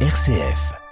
RCF. 0.00 0.85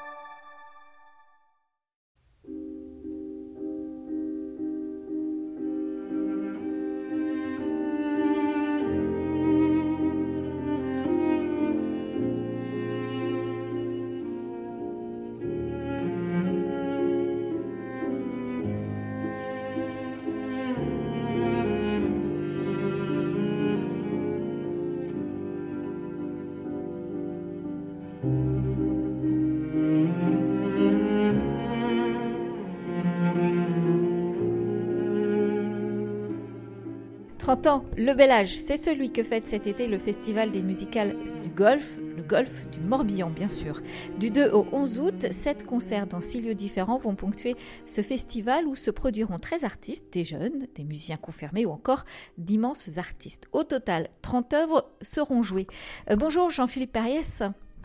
Le 37.96 38.14
bel 38.14 38.30
âge, 38.30 38.58
c'est 38.58 38.76
celui 38.76 39.12
que 39.12 39.22
fête 39.22 39.46
cet 39.46 39.66
été 39.66 39.86
le 39.86 39.98
Festival 39.98 40.50
des 40.50 40.62
musicales 40.62 41.16
du 41.42 41.50
Golfe, 41.50 41.96
le 42.16 42.22
Golfe 42.22 42.68
du 42.70 42.80
Morbihan 42.80 43.30
bien 43.30 43.48
sûr. 43.48 43.80
Du 44.18 44.30
2 44.30 44.50
au 44.50 44.66
11 44.72 44.98
août, 44.98 45.26
sept 45.30 45.64
concerts 45.64 46.06
dans 46.06 46.20
six 46.20 46.40
lieux 46.40 46.54
différents 46.54 46.98
vont 46.98 47.14
ponctuer 47.14 47.54
ce 47.86 48.02
festival 48.02 48.66
où 48.66 48.74
se 48.74 48.90
produiront 48.90 49.38
13 49.38 49.64
artistes, 49.64 50.12
des 50.12 50.24
jeunes, 50.24 50.66
des 50.74 50.84
musiciens 50.84 51.16
confirmés 51.16 51.64
ou 51.64 51.70
encore 51.70 52.04
d'immenses 52.38 52.98
artistes. 52.98 53.46
Au 53.52 53.62
total, 53.62 54.08
30 54.22 54.52
œuvres 54.54 54.90
seront 55.00 55.42
jouées. 55.42 55.68
Euh, 56.10 56.16
bonjour 56.16 56.50
Jean-Philippe 56.50 56.92
Pariès. 56.92 57.42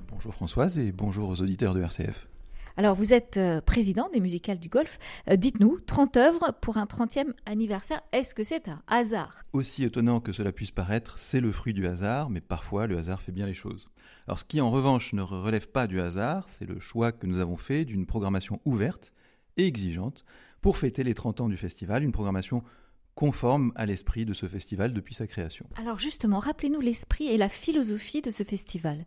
Bonjour 0.10 0.34
Françoise 0.34 0.80
et 0.80 0.92
bonjour 0.92 1.30
aux 1.30 1.42
auditeurs 1.42 1.76
de 1.76 1.82
RCF. 1.82 2.29
Alors, 2.80 2.96
vous 2.96 3.12
êtes 3.12 3.36
euh, 3.36 3.60
président 3.60 4.08
des 4.14 4.22
musicales 4.22 4.58
du 4.58 4.70
golf. 4.70 5.00
Euh, 5.30 5.36
dites-nous, 5.36 5.82
30 5.82 6.16
œuvres 6.16 6.54
pour 6.62 6.78
un 6.78 6.86
30e 6.86 7.34
anniversaire, 7.46 8.02
est-ce 8.14 8.34
que 8.34 8.46
c'est 8.46 8.70
un 8.70 8.82
hasard? 8.88 9.44
Aussi 9.52 9.84
étonnant 9.84 10.22
que 10.22 10.32
cela 10.32 10.54
puisse 10.54 10.72
paraître, 10.72 11.18
c'est 11.18 11.42
le 11.42 11.52
fruit 11.52 11.74
du 11.74 11.86
hasard, 11.86 12.30
mais 12.30 12.40
parfois 12.40 12.88
le 12.88 12.98
hasard 12.98 13.22
fait 13.22 13.34
bien 13.34 13.46
les 13.46 13.54
choses. 13.54 13.90
Alors, 14.28 14.40
ce 14.40 14.46
qui 14.46 14.62
en 14.62 14.72
revanche 14.72 15.12
ne 15.12 15.22
relève 15.22 15.68
pas 15.68 15.88
du 15.88 16.00
hasard, 16.00 16.48
c'est 16.58 16.64
le 16.64 16.80
choix 16.80 17.12
que 17.12 17.28
nous 17.28 17.40
avons 17.40 17.58
fait 17.58 17.84
d'une 17.84 18.06
programmation 18.06 18.62
ouverte 18.64 19.12
et 19.58 19.68
exigeante 19.68 20.24
pour 20.62 20.78
fêter 20.78 21.04
les 21.04 21.14
30 21.14 21.42
ans 21.42 21.50
du 21.50 21.58
festival, 21.58 22.02
une 22.02 22.14
programmation 22.14 22.64
conforme 23.14 23.74
à 23.76 23.86
l'esprit 23.86 24.24
de 24.24 24.34
ce 24.34 24.46
festival 24.46 24.94
depuis 24.94 25.16
sa 25.16 25.28
création. 25.28 25.66
Alors 25.76 26.00
justement, 26.00 26.40
rappelez-nous 26.40 26.80
l'esprit 26.80 27.28
et 27.28 27.38
la 27.38 27.50
philosophie 27.50 28.22
de 28.22 28.32
ce 28.32 28.46
festival. 28.46 29.04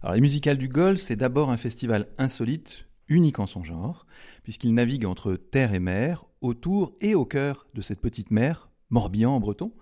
Alors 0.00 0.14
les 0.14 0.22
musicales 0.22 0.56
du 0.56 0.68
Golf, 0.68 0.98
c'est 0.98 1.16
d'abord 1.16 1.50
un 1.50 1.58
festival 1.58 2.08
insolite, 2.16 2.86
unique 3.08 3.38
en 3.38 3.46
son 3.46 3.64
genre, 3.64 4.06
puisqu'il 4.42 4.74
navigue 4.74 5.06
entre 5.06 5.34
terre 5.34 5.74
et 5.74 5.80
mer, 5.80 6.24
autour 6.40 6.94
et 7.00 7.14
au 7.14 7.24
cœur 7.24 7.66
de 7.74 7.80
cette 7.80 8.00
petite 8.00 8.30
mer, 8.30 8.70
Morbihan 8.90 9.34
en 9.34 9.40
breton, 9.40 9.72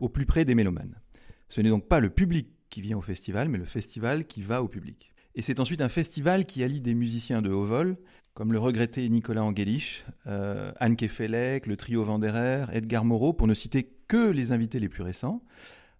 au 0.00 0.08
plus 0.08 0.26
près 0.26 0.44
des 0.44 0.54
mélomanes. 0.54 1.00
Ce 1.48 1.60
n'est 1.60 1.68
donc 1.68 1.86
pas 1.88 2.00
le 2.00 2.10
public 2.10 2.48
qui 2.70 2.80
vient 2.80 2.96
au 2.96 3.02
festival, 3.02 3.48
mais 3.48 3.58
le 3.58 3.64
festival 3.64 4.26
qui 4.26 4.42
va 4.42 4.62
au 4.62 4.68
public. 4.68 5.12
Et 5.34 5.42
c'est 5.42 5.60
ensuite 5.60 5.80
un 5.80 5.88
festival 5.88 6.46
qui 6.46 6.62
allie 6.62 6.80
des 6.80 6.94
musiciens 6.94 7.42
de 7.42 7.50
haut 7.50 7.66
vol, 7.66 7.96
comme 8.34 8.52
le 8.52 8.58
regretté 8.58 9.08
Nicolas 9.08 9.44
Angelich, 9.44 10.04
euh, 10.26 10.72
Anne 10.80 10.96
Kefelec, 10.96 11.66
le 11.66 11.76
trio 11.76 12.04
Vanderer, 12.04 12.66
Edgar 12.72 13.04
Moreau, 13.04 13.32
pour 13.32 13.46
ne 13.46 13.54
citer 13.54 13.88
que 14.08 14.30
les 14.30 14.52
invités 14.52 14.80
les 14.80 14.88
plus 14.88 15.02
récents, 15.02 15.42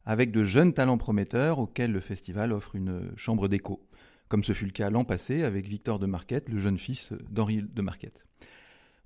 avec 0.04 0.32
de 0.32 0.44
jeunes 0.44 0.74
talents 0.74 0.98
prometteurs 0.98 1.58
auxquels 1.58 1.92
le 1.92 2.00
festival 2.00 2.52
offre 2.52 2.74
une 2.74 3.12
chambre 3.16 3.48
d'écho 3.48 3.86
comme 4.28 4.44
ce 4.44 4.52
fut 4.52 4.66
le 4.66 4.72
cas 4.72 4.90
l'an 4.90 5.04
passé 5.04 5.42
avec 5.42 5.66
Victor 5.66 5.98
de 5.98 6.06
Marquette, 6.06 6.48
le 6.48 6.58
jeune 6.58 6.78
fils 6.78 7.12
d'Henri 7.30 7.62
de 7.62 7.82
Marquette. 7.82 8.24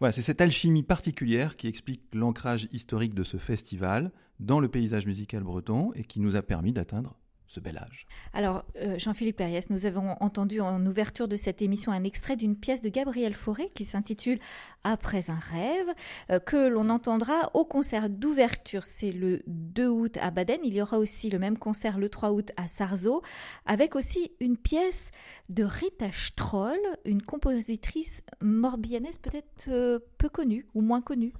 Voilà, 0.00 0.12
c'est 0.12 0.22
cette 0.22 0.40
alchimie 0.40 0.84
particulière 0.84 1.56
qui 1.56 1.66
explique 1.66 2.02
l'ancrage 2.14 2.68
historique 2.72 3.14
de 3.14 3.24
ce 3.24 3.36
festival 3.36 4.12
dans 4.38 4.60
le 4.60 4.68
paysage 4.68 5.06
musical 5.06 5.42
breton 5.42 5.92
et 5.94 6.04
qui 6.04 6.20
nous 6.20 6.36
a 6.36 6.42
permis 6.42 6.72
d'atteindre 6.72 7.18
ce 7.48 7.60
bel 7.60 7.78
âge. 7.78 8.06
Alors, 8.34 8.64
euh, 8.76 8.98
Jean-Philippe 8.98 9.36
Perriès, 9.36 9.70
nous 9.70 9.86
avons 9.86 10.16
entendu 10.20 10.60
en 10.60 10.84
ouverture 10.84 11.28
de 11.28 11.36
cette 11.36 11.62
émission 11.62 11.90
un 11.92 12.04
extrait 12.04 12.36
d'une 12.36 12.56
pièce 12.56 12.82
de 12.82 12.90
Gabriel 12.90 13.32
Fauré 13.34 13.70
qui 13.74 13.84
s'intitule 13.84 14.38
Après 14.84 15.30
un 15.30 15.38
rêve, 15.38 15.88
euh, 16.30 16.38
que 16.38 16.68
l'on 16.68 16.90
entendra 16.90 17.50
au 17.54 17.64
concert 17.64 18.10
d'ouverture. 18.10 18.84
C'est 18.84 19.12
le 19.12 19.42
2 19.46 19.88
août 19.88 20.18
à 20.20 20.30
Baden. 20.30 20.58
Il 20.62 20.74
y 20.74 20.82
aura 20.82 20.98
aussi 20.98 21.30
le 21.30 21.38
même 21.38 21.56
concert 21.56 21.98
le 21.98 22.10
3 22.10 22.32
août 22.32 22.52
à 22.56 22.68
Sarzeau, 22.68 23.22
avec 23.64 23.96
aussi 23.96 24.30
une 24.40 24.58
pièce 24.58 25.10
de 25.48 25.64
Rita 25.64 26.12
Stroll, 26.12 26.78
une 27.06 27.22
compositrice 27.22 28.22
morbianaise 28.42 29.18
peut-être 29.18 29.68
euh, 29.68 29.98
peu 30.18 30.28
connue 30.28 30.66
ou 30.74 30.82
moins 30.82 31.00
connue. 31.00 31.32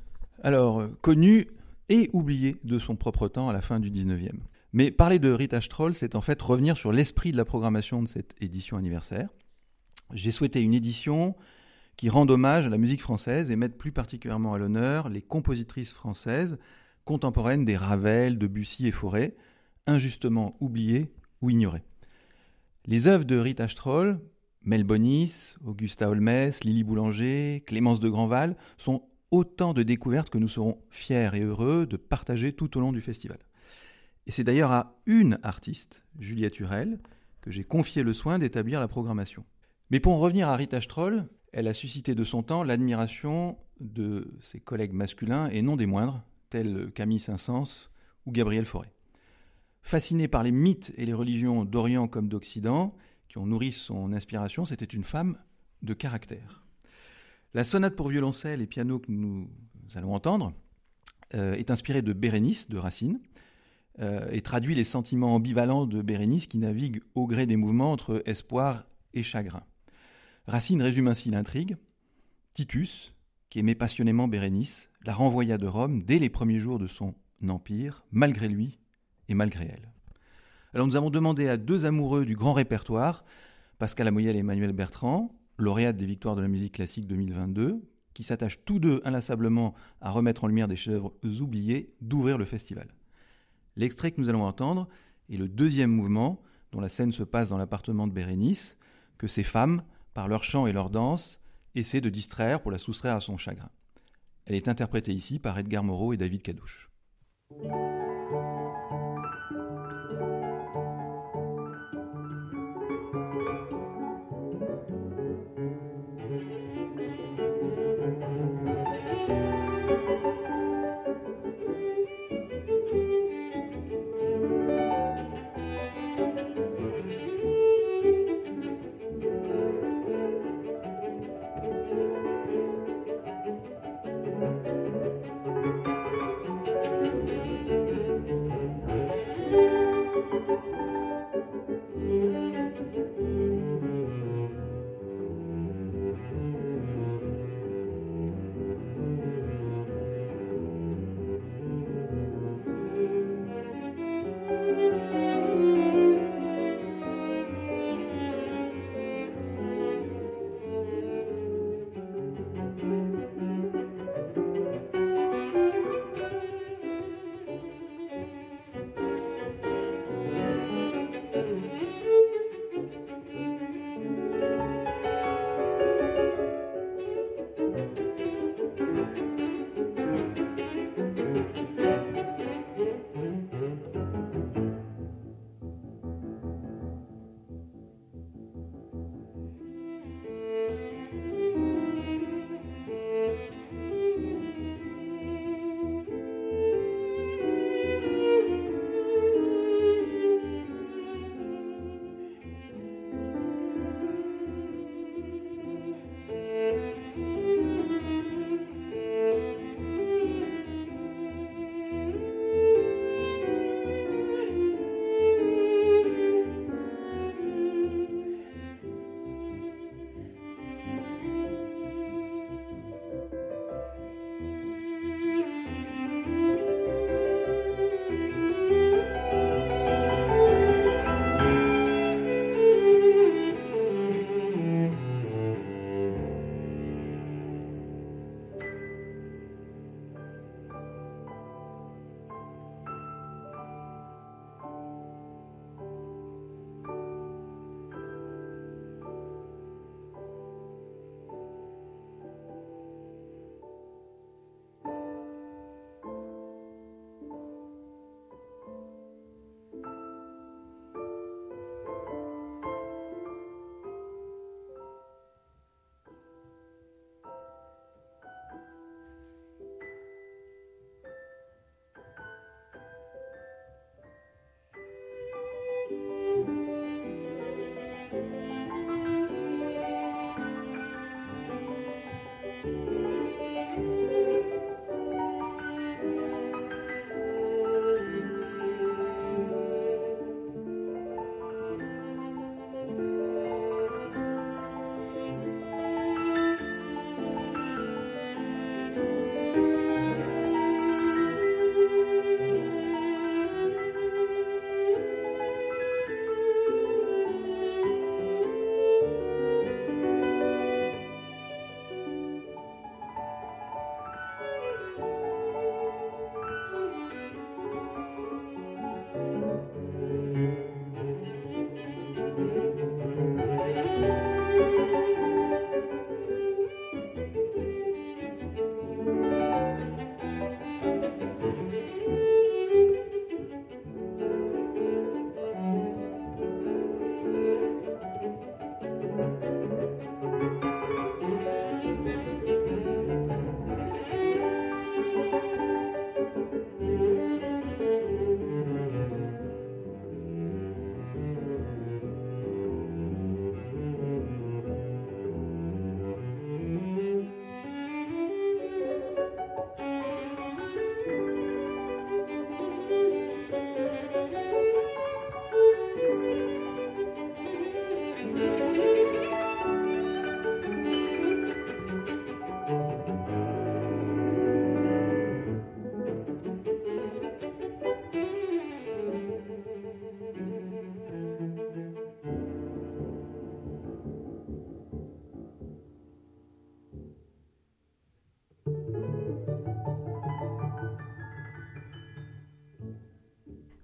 Alors, 0.43 0.89
connue 1.03 1.49
et 1.91 2.09
oubliée 2.13 2.57
de 2.65 2.79
son 2.79 2.97
propre 2.97 3.29
temps 3.29 3.49
à 3.49 3.53
la 3.53 3.61
fin 3.61 3.81
du 3.81 3.91
19e. 3.91 4.39
Mais 4.73 4.91
parler 4.91 5.19
de 5.19 5.31
Rita 5.31 5.61
Stroll, 5.61 5.95
c'est 5.95 6.15
en 6.15 6.21
fait 6.21 6.41
revenir 6.43 6.77
sur 6.77 6.93
l'esprit 6.93 7.33
de 7.33 7.37
la 7.37 7.45
programmation 7.45 8.03
de 8.03 8.09
cette 8.09 8.35
édition 8.41 8.77
anniversaire. 8.77 9.31
J'ai 10.13 10.31
souhaité 10.31 10.61
une 10.61 10.75
édition 10.75 11.35
qui 11.97 12.09
rende 12.09 12.31
hommage 12.31 12.67
à 12.67 12.71
la 12.71 12.79
musique 12.79 13.03
française 13.03 13.51
et 13.51 13.57
mette 13.57 13.79
plus 13.79 13.93
particulièrement 13.93 14.55
à 14.55 14.59
l'honneur 14.59 15.09
les 15.09 15.23
compositrices 15.23 15.93
françaises 15.93 16.59
contemporaines 17.05 17.65
des 17.65 17.77
Ravel, 17.77 18.39
Debussy 18.39 18.87
et 18.87 18.93
Fauré, 18.93 19.35
injustement 19.87 20.57
oubliées 20.61 21.11
ou 21.41 21.49
ignorées. 21.49 21.83
Les 22.85 23.09
œuvres 23.09 23.25
de 23.25 23.39
Rita 23.39 23.67
Stroll, 23.69 24.21
Mel 24.63 24.85
Bonis, 24.85 25.55
Augusta 25.65 26.11
Holmes, 26.11 26.51
Lily 26.63 26.85
Boulanger, 26.85 27.65
Clémence 27.67 28.01
de 28.01 28.11
Grandval, 28.11 28.57
sont 28.77 29.03
autant 29.31 29.73
de 29.73 29.83
découvertes 29.83 30.31
que 30.31 30.39
nous 30.39 30.49
serons 30.49 30.79
fiers 30.91 31.31
et 31.35 31.41
heureux 31.41 31.87
de 31.87 31.97
partager 31.97 32.53
tout 32.53 32.77
au 32.77 32.81
long 32.81 32.93
du 32.93 33.01
festival. 33.01 33.39
Et 34.29 34.33
c'est 34.33 34.45
d'ailleurs 34.45 34.71
à 34.71 35.01
une 35.07 35.39
artiste, 35.43 36.05
Juliette 36.19 36.53
Turel, 36.53 37.01
que 37.41 37.51
j'ai 37.51 37.65
confié 37.65 38.03
le 38.03 38.13
soin 38.13 38.39
d'établir 38.39 38.79
la 38.79 38.87
programmation. 38.87 39.45
Mais 39.91 40.01
pour 40.01 40.13
en 40.13 40.19
revenir 40.19 40.49
à 40.49 40.57
Rita 40.57 40.83
Stroll, 40.83 41.27
elle 41.51 41.67
a 41.67 41.73
suscité 41.73 42.15
de 42.15 42.25
son 42.25 42.43
temps 42.43 42.63
l'admiration 42.63 43.57
de 43.81 44.37
ses 44.43 44.61
collègues 44.61 44.93
masculins 44.93 45.49
et 45.49 45.63
non 45.63 45.77
des 45.77 45.87
moindres, 45.87 46.23
tels 46.51 46.93
Camille 46.95 47.21
Saint-Saëns 47.21 47.89
ou 48.27 48.33
Gabriel 48.33 48.67
Fauré. 48.67 48.89
Fascinée 49.83 50.29
par 50.29 50.43
les 50.43 50.53
mythes 50.53 50.93
et 50.99 51.07
les 51.07 51.15
religions 51.15 51.65
d'Orient 51.65 52.07
comme 52.07 52.29
d'Occident, 52.29 52.95
qui 53.31 53.39
ont 53.39 53.47
nourri 53.47 53.73
son 53.73 54.13
inspiration, 54.13 54.67
c'était 54.67 54.85
une 54.85 55.05
femme 55.05 55.39
de 55.81 55.95
caractère. 55.95 56.67
La 57.55 57.65
sonate 57.65 57.97
pour 57.97 58.09
violoncelle 58.09 58.61
et 58.61 58.67
piano 58.67 58.99
que 58.99 59.11
nous 59.11 59.49
allons 59.95 60.13
entendre 60.13 60.53
euh, 61.35 61.55
est 61.55 61.71
inspirée 61.71 62.03
de 62.03 62.13
Bérénice 62.13 62.69
de 62.69 62.79
Racine, 62.79 63.21
euh, 64.01 64.29
et 64.31 64.43
traduit 64.43 64.75
les 64.75 64.85
sentiments 64.85 65.35
ambivalents 65.35 65.87
de 65.87 66.03
Bérénice 66.03 66.47
qui 66.47 66.59
navigue 66.59 67.01
au 67.15 67.27
gré 67.27 67.47
des 67.47 67.57
mouvements 67.57 67.93
entre 67.93 68.23
espoir 68.27 68.85
et 69.15 69.23
chagrin. 69.23 69.63
Racine 70.47 70.83
résume 70.83 71.09
ainsi 71.09 71.31
l'intrigue. 71.31 71.77
Titus, 72.53 73.15
qui 73.51 73.59
aimait 73.59 73.75
passionnément 73.75 74.29
Bérénice, 74.29 74.91
la 75.05 75.15
renvoya 75.15 75.59
de 75.59 75.67
Rome 75.67 76.03
dès 76.03 76.19
les 76.19 76.29
premiers 76.29 76.59
jours 76.59 76.79
de 76.79 76.87
son 76.87 77.15
empire, 77.47 78.05
malgré 78.13 78.49
lui 78.49 78.79
et 79.29 79.35
malgré 79.35 79.67
elle. 79.67 79.93
Alors 80.75 80.87
nous 80.87 80.97
avons 80.97 81.11
demandé 81.11 81.49
à 81.49 81.57
deux 81.57 81.87
amoureux 81.87 82.25
du 82.25 82.37
grand 82.37 82.53
répertoire, 82.53 83.25
Pascal 83.79 84.09
Amoyel 84.09 84.37
et 84.37 84.41
Emmanuel 84.41 84.73
Bertrand, 84.73 85.33
lauréates 85.57 85.97
des 85.97 86.07
Victoires 86.07 86.37
de 86.37 86.43
la 86.43 86.49
musique 86.49 86.75
classique 86.75 87.07
2022, 87.07 87.83
qui 88.15 88.23
s'attachent 88.23 88.65
tous 88.65 88.79
deux 88.79 89.01
inlassablement 89.05 89.75
à 90.01 90.11
remettre 90.11 90.45
en 90.45 90.49
lumière 90.49 90.69
des 90.69 90.77
chefs-d'œuvre 90.77 91.15
d'ouvrir 92.01 92.39
le 92.39 92.45
festival. 92.45 92.89
L'extrait 93.79 94.11
que 94.11 94.21
nous 94.21 94.29
allons 94.29 94.45
entendre 94.45 94.89
est 95.31 95.37
le 95.37 95.49
deuxième 95.49 95.93
mouvement, 95.93 96.43
dont 96.73 96.81
la 96.81 96.89
scène 96.89 97.13
se 97.13 97.23
passe 97.23 97.49
dans 97.49 97.59
l'appartement 97.59 98.09
de 98.09 98.13
Bérénice, 98.13 98.77
que 99.19 99.29
ces 99.29 99.45
femmes, 99.45 99.85
par 100.15 100.27
leur 100.27 100.43
chant 100.43 100.67
et 100.67 100.73
leur 100.73 100.91
danse, 100.91 101.41
essaient 101.77 102.01
de 102.01 102.11
distraire 102.11 102.61
pour 102.61 102.73
la 102.73 102.79
soustraire 102.79 103.15
à 103.15 103.21
son 103.21 103.37
chagrin. 103.37 103.71
Elle 104.47 104.57
est 104.57 104.67
interprétée 104.67 105.13
ici 105.13 105.39
par 105.39 105.57
Edgar 105.57 105.85
Moreau 105.85 106.13
et 106.13 106.17
David 106.17 106.43
Cadouche. 106.43 106.91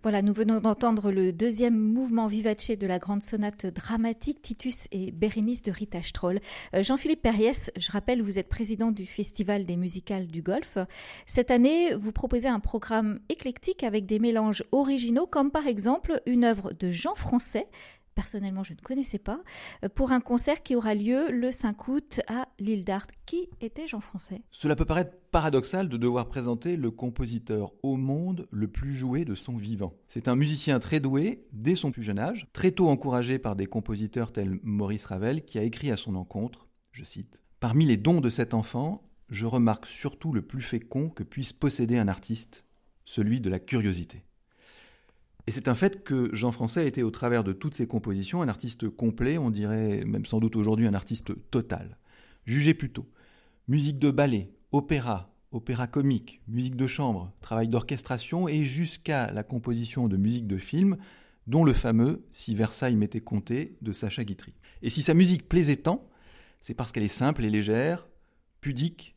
Voilà, 0.04 0.20
nous 0.20 0.34
venons 0.34 0.60
d'entendre 0.60 1.10
le 1.10 1.32
deuxième 1.32 1.78
mouvement 1.78 2.26
vivace 2.26 2.68
de 2.68 2.86
la 2.86 2.98
grande 2.98 3.22
sonate 3.22 3.64
dramatique 3.64 4.42
Titus 4.42 4.86
et 4.92 5.10
Bérénice 5.12 5.62
de 5.62 5.72
Rita 5.72 6.02
Stroll. 6.02 6.40
Euh, 6.74 6.82
Jean-Philippe 6.82 7.22
Perriès, 7.22 7.70
je 7.78 7.90
rappelle, 7.90 8.20
vous 8.20 8.38
êtes 8.38 8.50
président 8.50 8.90
du 8.90 9.06
Festival 9.06 9.64
des 9.64 9.76
musicales 9.76 10.26
du 10.26 10.42
Golfe. 10.42 10.76
Cette 11.24 11.50
année, 11.50 11.94
vous 11.94 12.12
proposez 12.12 12.48
un 12.48 12.60
programme 12.60 13.18
éclectique 13.30 13.82
avec 13.82 14.04
des 14.04 14.18
mélanges 14.18 14.62
originaux, 14.72 15.26
comme 15.26 15.50
par 15.50 15.66
exemple 15.66 16.20
une 16.26 16.44
œuvre 16.44 16.74
de 16.74 16.90
Jean 16.90 17.14
Français, 17.14 17.66
personnellement 18.14 18.62
je 18.62 18.72
ne 18.72 18.78
connaissais 18.78 19.18
pas, 19.18 19.42
euh, 19.84 19.88
pour 19.88 20.12
un 20.12 20.20
concert 20.20 20.62
qui 20.62 20.76
aura 20.76 20.94
lieu 20.94 21.30
le 21.30 21.50
5 21.50 21.88
août 21.88 22.20
à 22.28 22.48
l'île 22.58 22.84
d'Art. 22.84 23.06
Qui 23.26 23.48
était 23.60 23.88
Jean 23.88 24.00
Français? 24.00 24.42
Cela 24.50 24.76
peut 24.76 24.84
paraître 24.84 25.16
paradoxal 25.30 25.88
de 25.88 25.96
devoir 25.96 26.28
présenter 26.28 26.76
le 26.76 26.90
compositeur 26.90 27.72
au 27.82 27.96
monde 27.96 28.46
le 28.50 28.68
plus 28.68 28.94
joué 28.94 29.24
de 29.24 29.34
son 29.34 29.56
vivant. 29.56 29.94
C'est 30.08 30.28
un 30.28 30.36
musicien 30.36 30.78
très 30.78 31.00
doué 31.00 31.46
dès 31.52 31.74
son 31.74 31.90
plus 31.90 32.02
jeune 32.02 32.18
âge, 32.18 32.46
très 32.52 32.70
tôt 32.70 32.88
encouragé 32.88 33.38
par 33.38 33.56
des 33.56 33.66
compositeurs 33.66 34.32
tels 34.32 34.58
Maurice 34.62 35.06
Ravel 35.06 35.44
qui 35.44 35.58
a 35.58 35.62
écrit 35.62 35.90
à 35.90 35.96
son 35.96 36.14
encontre, 36.14 36.68
je 36.92 37.04
cite, 37.04 37.40
Parmi 37.60 37.86
les 37.86 37.96
dons 37.96 38.20
de 38.20 38.28
cet 38.28 38.52
enfant, 38.52 39.02
je 39.30 39.46
remarque 39.46 39.86
surtout 39.86 40.32
le 40.32 40.42
plus 40.42 40.62
fécond 40.62 41.08
que 41.08 41.22
puisse 41.22 41.52
posséder 41.52 41.96
un 41.96 42.08
artiste, 42.08 42.64
celui 43.04 43.40
de 43.40 43.50
la 43.50 43.58
curiosité. 43.58 44.24
Et 45.46 45.52
c'est 45.52 45.68
un 45.68 45.74
fait 45.74 46.02
que 46.02 46.34
Jean 46.34 46.52
Français 46.52 46.86
été, 46.86 47.02
au 47.02 47.10
travers 47.10 47.44
de 47.44 47.52
toutes 47.52 47.74
ses 47.74 47.86
compositions, 47.86 48.40
un 48.40 48.48
artiste 48.48 48.88
complet, 48.88 49.36
on 49.36 49.50
dirait 49.50 50.04
même 50.04 50.24
sans 50.24 50.40
doute 50.40 50.56
aujourd'hui 50.56 50.86
un 50.86 50.94
artiste 50.94 51.32
total. 51.50 51.98
Jugez 52.46 52.74
plutôt. 52.74 53.06
Musique 53.68 53.98
de 53.98 54.10
ballet, 54.10 54.50
opéra, 54.72 55.34
opéra 55.52 55.86
comique, 55.86 56.40
musique 56.48 56.76
de 56.76 56.86
chambre, 56.86 57.32
travail 57.40 57.68
d'orchestration 57.68 58.48
et 58.48 58.64
jusqu'à 58.64 59.30
la 59.32 59.42
composition 59.42 60.08
de 60.08 60.16
musique 60.16 60.46
de 60.46 60.56
film, 60.56 60.96
dont 61.46 61.64
le 61.64 61.74
fameux 61.74 62.24
Si 62.32 62.54
Versailles 62.54 62.96
m'était 62.96 63.20
compté 63.20 63.76
de 63.82 63.92
Sacha 63.92 64.24
Guitry. 64.24 64.54
Et 64.82 64.90
si 64.90 65.02
sa 65.02 65.14
musique 65.14 65.48
plaisait 65.48 65.76
tant, 65.76 66.08
c'est 66.60 66.74
parce 66.74 66.90
qu'elle 66.90 67.02
est 67.02 67.08
simple 67.08 67.44
et 67.44 67.50
légère, 67.50 68.08
pudique, 68.62 69.14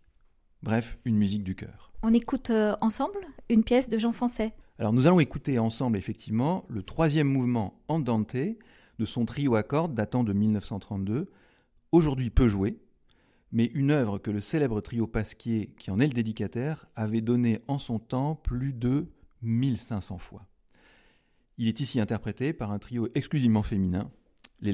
bref, 0.62 0.98
une 1.06 1.16
musique 1.16 1.44
du 1.44 1.56
cœur. 1.56 1.94
On 2.04 2.14
écoute 2.14 2.50
euh, 2.50 2.76
ensemble 2.82 3.20
une 3.50 3.64
pièce 3.64 3.90
de 3.90 3.98
Jean 3.98 4.12
Français. 4.12 4.54
Alors 4.80 4.94
nous 4.94 5.08
allons 5.08 5.20
écouter 5.20 5.58
ensemble 5.58 5.98
effectivement 5.98 6.66
le 6.70 6.84
troisième 6.84 7.28
mouvement 7.28 7.82
Andante 7.88 8.36
de 8.36 9.06
son 9.06 9.26
trio 9.26 9.56
à 9.56 9.64
cordes 9.64 9.96
datant 9.96 10.24
de 10.24 10.34
1932, 10.34 11.32
aujourd'hui 11.92 12.30
peu 12.30 12.48
joué, 12.48 12.78
mais 13.52 13.66
une 13.74 13.92
œuvre 13.92 14.20
que 14.20 14.30
le 14.30 14.40
célèbre 14.40 14.82
trio 14.82 15.08
Pasquier, 15.08 15.74
qui 15.80 15.90
en 15.90 16.00
est 16.00 16.08
le 16.08 16.14
dédicataire, 16.14 16.86
avait 16.96 17.22
donnée 17.22 17.62
en 17.68 17.80
son 17.80 17.98
temps 17.98 18.36
plus 18.36 18.74
de 18.74 19.08
1500 19.42 20.20
fois. 20.20 20.46
Il 21.58 21.68
est 21.68 21.80
ici 21.80 22.00
interprété 22.00 22.54
par 22.54 22.72
un 22.72 22.78
trio 22.78 23.08
exclusivement 23.16 23.64
féminin, 23.64 24.12
les. 24.62 24.74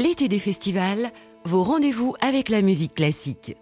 L'été 0.00 0.28
des 0.28 0.38
festivals, 0.38 1.10
vos 1.44 1.62
rendez-vous 1.62 2.14
avec 2.22 2.48
la 2.48 2.62
musique 2.62 2.94
classique. 2.94 3.54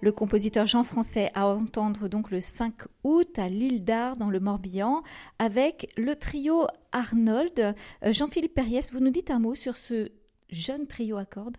Le 0.00 0.10
compositeur 0.10 0.66
Jean 0.66 0.82
Français 0.82 1.30
à 1.34 1.46
entendre 1.46 2.08
donc 2.08 2.32
le 2.32 2.40
5 2.40 2.74
août 3.04 3.38
à 3.38 3.48
l'île 3.48 3.84
d'Ar 3.84 4.16
dans 4.16 4.28
le 4.28 4.40
Morbihan 4.40 5.04
avec 5.38 5.92
le 5.96 6.16
trio 6.16 6.66
Arnold. 6.90 7.76
Euh, 8.02 8.12
Jean-Philippe 8.12 8.54
Perriès, 8.54 8.92
vous 8.92 8.98
nous 8.98 9.12
dites 9.12 9.30
un 9.30 9.38
mot 9.38 9.54
sur 9.54 9.76
ce 9.76 10.08
jeune 10.50 10.88
trio 10.88 11.18
à 11.18 11.24
cordes? 11.24 11.56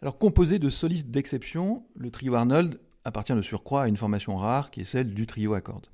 Alors 0.00 0.16
composé 0.16 0.60
de 0.60 0.68
solistes 0.68 1.10
d'exception, 1.10 1.82
le 1.96 2.12
trio 2.12 2.36
Arnold 2.36 2.78
appartient 3.04 3.34
de 3.34 3.42
surcroît 3.42 3.82
à 3.82 3.88
une 3.88 3.96
formation 3.96 4.36
rare 4.36 4.70
qui 4.70 4.82
est 4.82 4.84
celle 4.84 5.12
du 5.12 5.26
trio 5.26 5.54
à 5.54 5.60
cordes. 5.60 5.88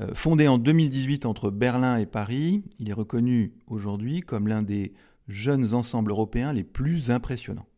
Euh, 0.00 0.14
fondé 0.14 0.48
en 0.48 0.56
2018 0.56 1.26
entre 1.26 1.50
Berlin 1.50 1.98
et 1.98 2.06
Paris, 2.06 2.62
il 2.78 2.88
est 2.88 2.94
reconnu 2.94 3.52
aujourd'hui 3.66 4.22
comme 4.22 4.48
l'un 4.48 4.62
des 4.62 4.94
jeunes 5.28 5.74
ensembles 5.74 6.10
européens 6.10 6.52
les 6.52 6.64
plus 6.64 7.10
impressionnants. 7.10 7.68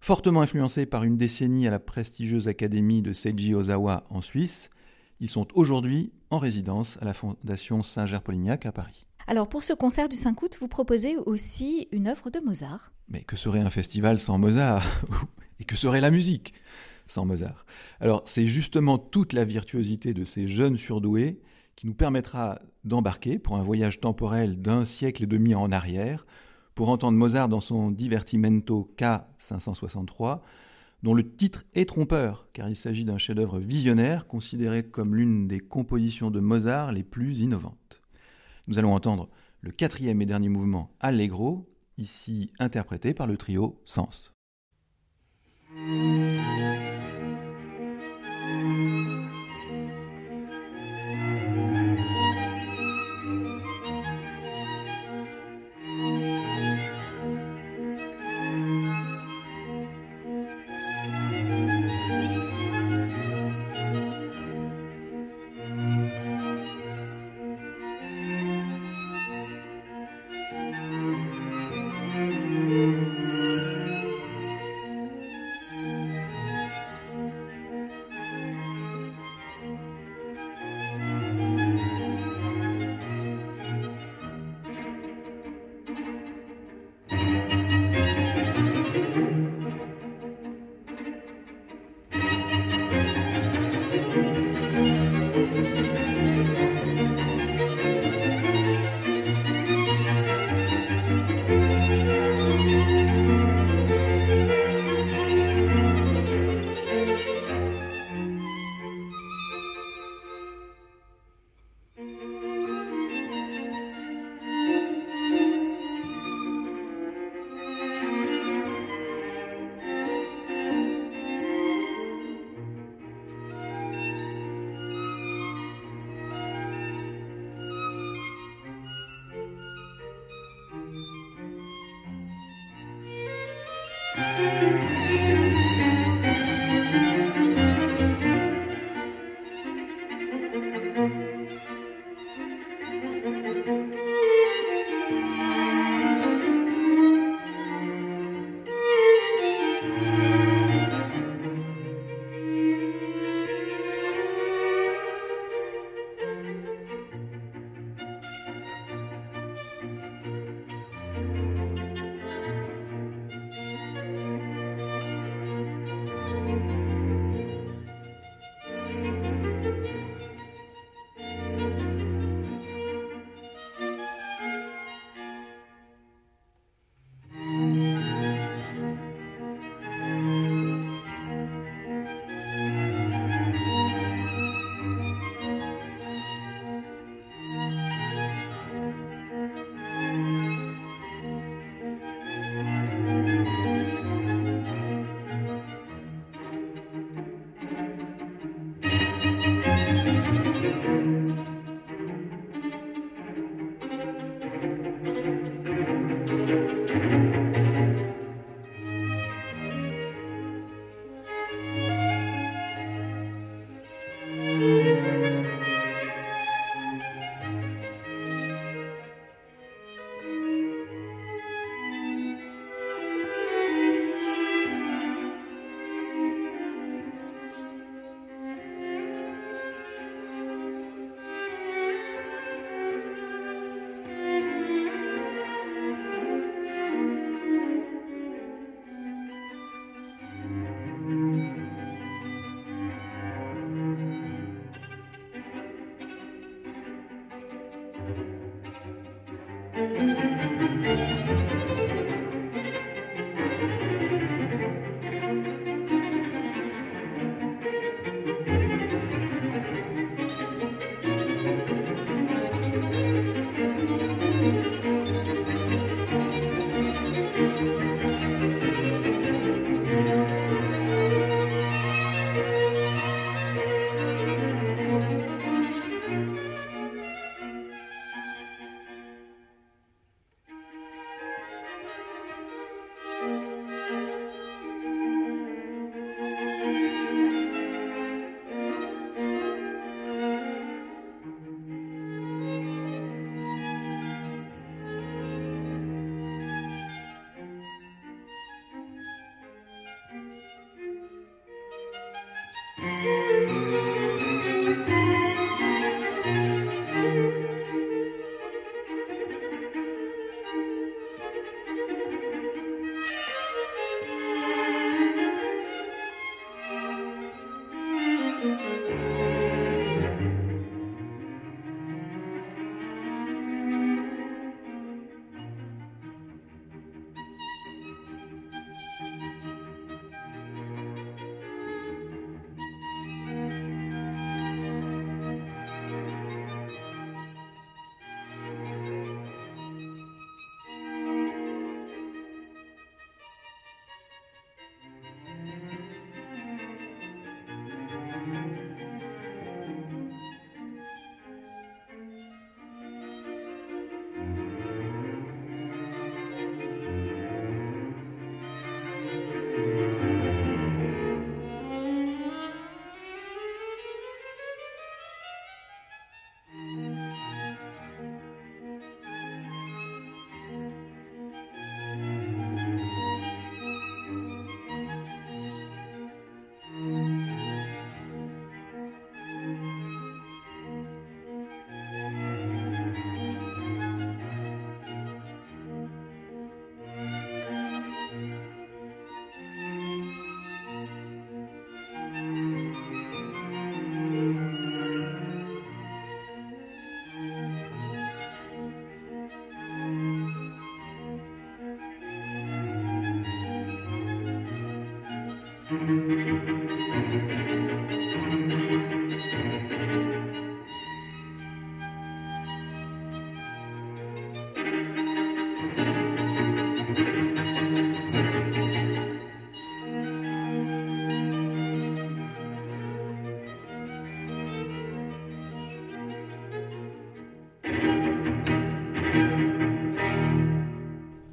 Fortement 0.00 0.42
influencés 0.42 0.86
par 0.86 1.04
une 1.04 1.16
décennie 1.16 1.66
à 1.66 1.70
la 1.70 1.78
prestigieuse 1.78 2.48
académie 2.48 3.02
de 3.02 3.12
Seiji 3.12 3.54
Ozawa 3.54 4.06
en 4.10 4.22
Suisse, 4.22 4.70
ils 5.20 5.28
sont 5.28 5.48
aujourd'hui 5.54 6.12
en 6.30 6.38
résidence 6.38 6.98
à 7.00 7.04
la 7.04 7.14
Fondation 7.14 7.82
Saint-Ger-Polignac 7.82 8.66
à 8.66 8.72
Paris. 8.72 9.06
Alors 9.26 9.48
pour 9.48 9.64
ce 9.64 9.72
concert 9.72 10.08
du 10.08 10.16
5 10.16 10.40
août, 10.42 10.56
vous 10.60 10.68
proposez 10.68 11.16
aussi 11.16 11.88
une 11.90 12.06
œuvre 12.06 12.30
de 12.30 12.38
Mozart. 12.38 12.92
Mais 13.08 13.22
que 13.22 13.36
serait 13.36 13.60
un 13.60 13.70
festival 13.70 14.18
sans 14.18 14.38
Mozart 14.38 14.84
Et 15.58 15.64
que 15.64 15.74
serait 15.74 16.00
la 16.00 16.10
musique 16.10 16.52
sans 17.08 17.24
Mozart? 17.24 17.64
Alors 18.00 18.22
c'est 18.26 18.46
justement 18.46 18.98
toute 18.98 19.32
la 19.32 19.44
virtuosité 19.44 20.14
de 20.14 20.24
ces 20.24 20.46
jeunes 20.46 20.76
surdoués 20.76 21.40
qui 21.74 21.86
nous 21.86 21.94
permettra 21.94 22.60
d'embarquer 22.84 23.38
pour 23.38 23.56
un 23.56 23.62
voyage 23.62 24.00
temporel 24.00 24.60
d'un 24.60 24.84
siècle 24.84 25.24
et 25.24 25.26
demi 25.26 25.54
en 25.54 25.72
arrière, 25.72 26.26
pour 26.76 26.90
entendre 26.90 27.16
Mozart 27.16 27.48
dans 27.48 27.60
son 27.60 27.90
Divertimento 27.90 28.92
K563, 28.98 30.40
dont 31.02 31.14
le 31.14 31.34
titre 31.34 31.64
est 31.74 31.88
trompeur, 31.88 32.48
car 32.52 32.68
il 32.68 32.76
s'agit 32.76 33.04
d'un 33.04 33.16
chef-d'œuvre 33.16 33.58
visionnaire 33.58 34.26
considéré 34.26 34.84
comme 34.84 35.16
l'une 35.16 35.48
des 35.48 35.58
compositions 35.58 36.30
de 36.30 36.38
Mozart 36.38 36.92
les 36.92 37.02
plus 37.02 37.40
innovantes. 37.40 38.02
Nous 38.68 38.78
allons 38.78 38.94
entendre 38.94 39.30
le 39.62 39.72
quatrième 39.72 40.20
et 40.20 40.26
dernier 40.26 40.50
mouvement 40.50 40.90
Allegro, 41.00 41.66
ici 41.96 42.50
interprété 42.58 43.14
par 43.14 43.26
le 43.26 43.38
trio 43.38 43.80
Sens. 43.86 44.32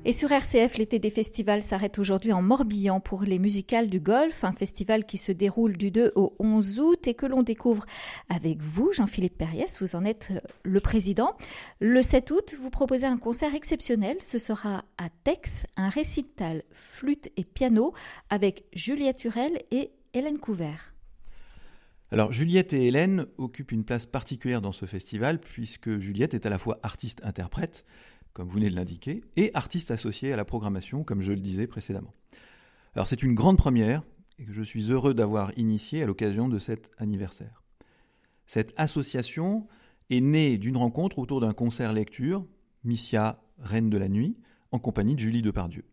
Et 0.06 0.12
sur 0.12 0.34
RCF, 0.34 0.78
l'été 0.78 1.00
des 1.00 1.10
festivals 1.10 1.62
s'arrête 1.62 1.98
aujourd'hui 1.98 2.34
en 2.34 2.42
Morbihan 2.42 3.00
pour 3.00 3.24
les 3.24 3.40
musicales 3.40 3.90
du 3.90 4.02
Golfe, 4.02 4.44
un 4.44 4.52
festival 4.52 5.06
qui 5.06 5.18
se 5.18 5.32
déroule 5.32 5.78
du 5.78 5.92
2 5.92 6.12
au 6.16 6.36
11 6.40 6.80
août 6.82 7.08
et 7.08 7.14
que 7.14 7.26
l'on 7.26 7.42
découvre 7.42 7.86
avec 8.28 8.62
vous, 8.62 8.92
Jean-Philippe 8.92 9.38
Perriès, 9.38 9.82
vous 9.82 9.96
en 9.96 10.04
êtes 10.04 10.34
le 10.64 10.82
président. 10.82 11.38
Le 11.80 12.02
7 12.02 12.32
août, 12.32 12.56
vous 12.62 12.70
proposez 12.70 13.08
un 13.08 13.16
concert 13.16 13.56
exceptionnel, 13.56 14.18
ce 14.20 14.40
sera 14.40 14.84
à 14.98 15.08
Tex, 15.24 15.66
un 15.78 15.88
récital 15.88 16.64
flûte 16.74 17.32
et 17.38 17.46
piano 17.46 17.94
avec 18.30 18.66
Juliette 18.74 19.24
Hurel 19.24 19.64
et 19.72 19.92
Hélène 20.14 20.38
Couvert. 20.38 20.94
Alors 22.12 22.32
Juliette 22.32 22.74
et 22.74 22.88
Hélène 22.88 23.26
occupent 23.38 23.72
une 23.72 23.86
place 23.86 24.06
particulière 24.06 24.62
dans 24.62 24.72
ce 24.72 24.86
festival 24.86 25.40
puisque 25.40 25.98
Juliette 25.98 26.36
est 26.36 26.46
à 26.46 26.50
la 26.50 26.60
fois 26.60 26.80
artiste-interprète, 26.84 27.86
comme 28.34 28.48
vous 28.48 28.56
venez 28.56 28.70
de 28.70 28.76
l'indiquer, 28.76 29.24
et 29.36 29.52
artiste 29.54 29.92
associé 29.92 30.34
à 30.34 30.36
la 30.36 30.46
programmation, 30.46 31.04
comme 31.04 31.22
je 31.22 31.32
le 31.32 31.40
disais 31.40 31.68
précédemment. 31.68 32.14
Alors 32.96 33.08
c'est 33.08 33.24
une 33.24 33.34
grande 33.34 33.58
première 33.58 34.04
et 34.40 34.46
que 34.46 34.54
je 34.54 34.64
suis 34.64 34.92
heureux 34.92 35.14
d'avoir 35.14 35.58
initiée 35.58 36.04
à 36.04 36.06
l'occasion 36.06 36.50
de 36.50 36.60
cet 36.60 36.90
anniversaire. 36.98 37.64
Cette 38.46 38.74
association 38.78 39.68
est 40.10 40.22
née 40.22 40.58
d'une 40.58 40.78
rencontre 40.78 41.20
autour 41.20 41.40
d'un 41.40 41.54
concert 41.54 41.94
lecture, 41.94 42.46
Missia, 42.84 43.42
Reine 43.60 43.90
de 43.90 43.98
la 43.98 44.10
Nuit, 44.10 44.38
en 44.72 44.80
compagnie 44.80 45.16
de 45.16 45.20
Julie 45.20 45.42
Depardieu. 45.42 45.86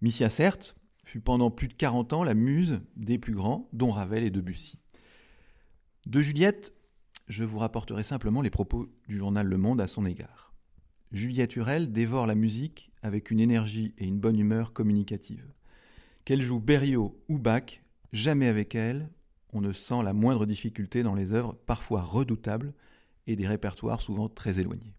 Missia, 0.00 0.30
certes, 0.30 0.76
fut 1.04 1.20
pendant 1.20 1.50
plus 1.50 1.68
de 1.68 1.74
40 1.74 2.12
ans 2.12 2.24
la 2.24 2.34
muse 2.34 2.80
des 2.96 3.18
plus 3.18 3.34
grands, 3.34 3.68
dont 3.72 3.90
Ravel 3.90 4.24
et 4.24 4.30
Debussy. 4.30 4.78
De 6.06 6.20
Juliette, 6.20 6.72
je 7.28 7.44
vous 7.44 7.58
rapporterai 7.58 8.04
simplement 8.04 8.42
les 8.42 8.50
propos 8.50 8.86
du 9.08 9.16
journal 9.16 9.46
Le 9.46 9.58
Monde 9.58 9.80
à 9.80 9.86
son 9.86 10.06
égard. 10.06 10.45
Juliette 11.12 11.56
Hurel 11.56 11.92
dévore 11.92 12.26
la 12.26 12.34
musique 12.34 12.90
avec 13.02 13.30
une 13.30 13.40
énergie 13.40 13.94
et 13.98 14.06
une 14.06 14.18
bonne 14.18 14.38
humeur 14.38 14.72
communicative. 14.72 15.46
Qu'elle 16.24 16.42
joue 16.42 16.58
Berriot 16.58 17.16
ou 17.28 17.38
Bach, 17.38 17.80
jamais 18.12 18.48
avec 18.48 18.74
elle, 18.74 19.08
on 19.52 19.60
ne 19.60 19.72
sent 19.72 20.02
la 20.02 20.12
moindre 20.12 20.46
difficulté 20.46 21.02
dans 21.02 21.14
les 21.14 21.32
œuvres 21.32 21.56
parfois 21.66 22.02
redoutables 22.02 22.74
et 23.26 23.36
des 23.36 23.46
répertoires 23.46 24.02
souvent 24.02 24.28
très 24.28 24.58
éloignés. 24.58 24.94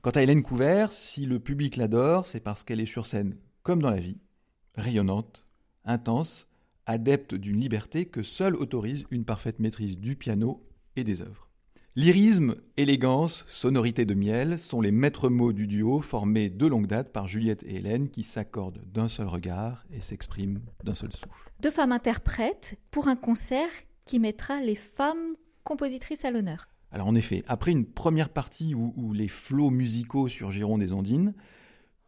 Quant 0.00 0.10
à 0.10 0.22
Hélène 0.22 0.42
Couvert, 0.42 0.90
si 0.90 1.26
le 1.26 1.38
public 1.38 1.76
l'adore, 1.76 2.26
c'est 2.26 2.40
parce 2.40 2.64
qu'elle 2.64 2.80
est 2.80 2.86
sur 2.86 3.06
scène, 3.06 3.36
comme 3.62 3.82
dans 3.82 3.90
la 3.90 4.00
vie, 4.00 4.18
rayonnante, 4.74 5.44
intense, 5.84 6.48
adepte 6.86 7.34
d'une 7.34 7.60
liberté 7.60 8.06
que 8.06 8.22
seule 8.22 8.56
autorise 8.56 9.04
une 9.10 9.24
parfaite 9.24 9.60
maîtrise 9.60 9.98
du 9.98 10.16
piano 10.16 10.66
et 10.96 11.04
des 11.04 11.20
œuvres. 11.20 11.51
Lyrisme, 11.94 12.54
élégance, 12.78 13.44
sonorité 13.48 14.06
de 14.06 14.14
miel 14.14 14.58
sont 14.58 14.80
les 14.80 14.90
maîtres 14.90 15.28
mots 15.28 15.52
du 15.52 15.66
duo 15.66 16.00
formé 16.00 16.48
de 16.48 16.66
longue 16.66 16.86
date 16.86 17.12
par 17.12 17.28
Juliette 17.28 17.62
et 17.64 17.74
Hélène 17.74 18.08
qui 18.08 18.22
s'accordent 18.22 18.80
d'un 18.86 19.08
seul 19.08 19.26
regard 19.26 19.84
et 19.92 20.00
s'expriment 20.00 20.60
d'un 20.84 20.94
seul 20.94 21.12
souffle. 21.12 21.52
Deux 21.60 21.70
femmes 21.70 21.92
interprètes 21.92 22.78
pour 22.90 23.08
un 23.08 23.16
concert 23.16 23.68
qui 24.06 24.20
mettra 24.20 24.60
les 24.60 24.74
femmes 24.74 25.36
compositrices 25.64 26.24
à 26.24 26.30
l'honneur. 26.30 26.70
Alors 26.92 27.08
en 27.08 27.14
effet, 27.14 27.44
après 27.46 27.72
une 27.72 27.84
première 27.84 28.30
partie 28.30 28.74
où, 28.74 29.12
les 29.12 29.28
flots 29.28 29.68
musicaux 29.68 30.28
surgiront 30.28 30.78
des 30.78 30.94
ondines, 30.94 31.34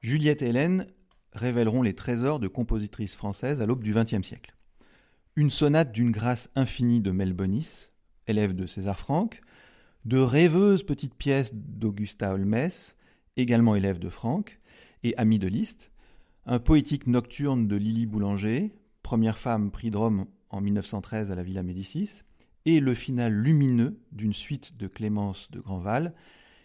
Juliette 0.01 0.41
et 0.41 0.49
Hélène 0.49 0.87
révéleront 1.35 1.83
les 1.83 1.95
trésors 1.95 2.41
de 2.41 2.49
compositrices 2.49 3.17
françaises 3.17 3.61
à 3.61 3.67
l'aube 3.67 3.85
du 3.85 3.93
XXe 3.93 4.27
siècle. 4.27 4.55
Une 5.37 5.51
sonate 5.51 5.93
d'une 5.93 6.11
grâce 6.11 6.49
infinie 6.57 7.01
de 7.01 7.11
Mel 7.11 7.35
Bonis, 7.35 7.91
élève 8.27 8.55
de 8.55 8.65
César 8.65 8.99
Franck, 8.99 9.43
de 10.05 10.19
rêveuses 10.19 10.83
petites 10.83 11.15
pièces 11.15 11.55
d'Augusta 11.55 12.33
Holmes, 12.33 12.69
également 13.37 13.75
élève 13.75 13.99
de 13.99 14.09
Franck 14.09 14.61
et 15.03 15.17
ami 15.17 15.39
de 15.39 15.49
Liszt, 15.49 15.91
un 16.47 16.59
poétique 16.59 17.07
nocturne 17.07 17.67
de 17.69 17.77
Lily 17.77 18.07
Boulanger, 18.07 18.75
première 19.03 19.39
femme 19.39 19.71
prix 19.71 19.91
de 19.91 19.97
Rome 19.97 20.27
en 20.51 20.61
1913 20.61 21.33
à 21.33 21.35
la 21.35 21.43
Villa 21.43 21.63
Médicis, 21.63 22.23
et 22.67 22.81
le 22.81 22.95
final 22.95 23.33
lumineux 23.33 23.99
d'une 24.13 24.33
suite 24.33 24.77
de 24.77 24.87
Clémence 24.87 25.51
de 25.51 25.61
Grandval, 25.61 26.15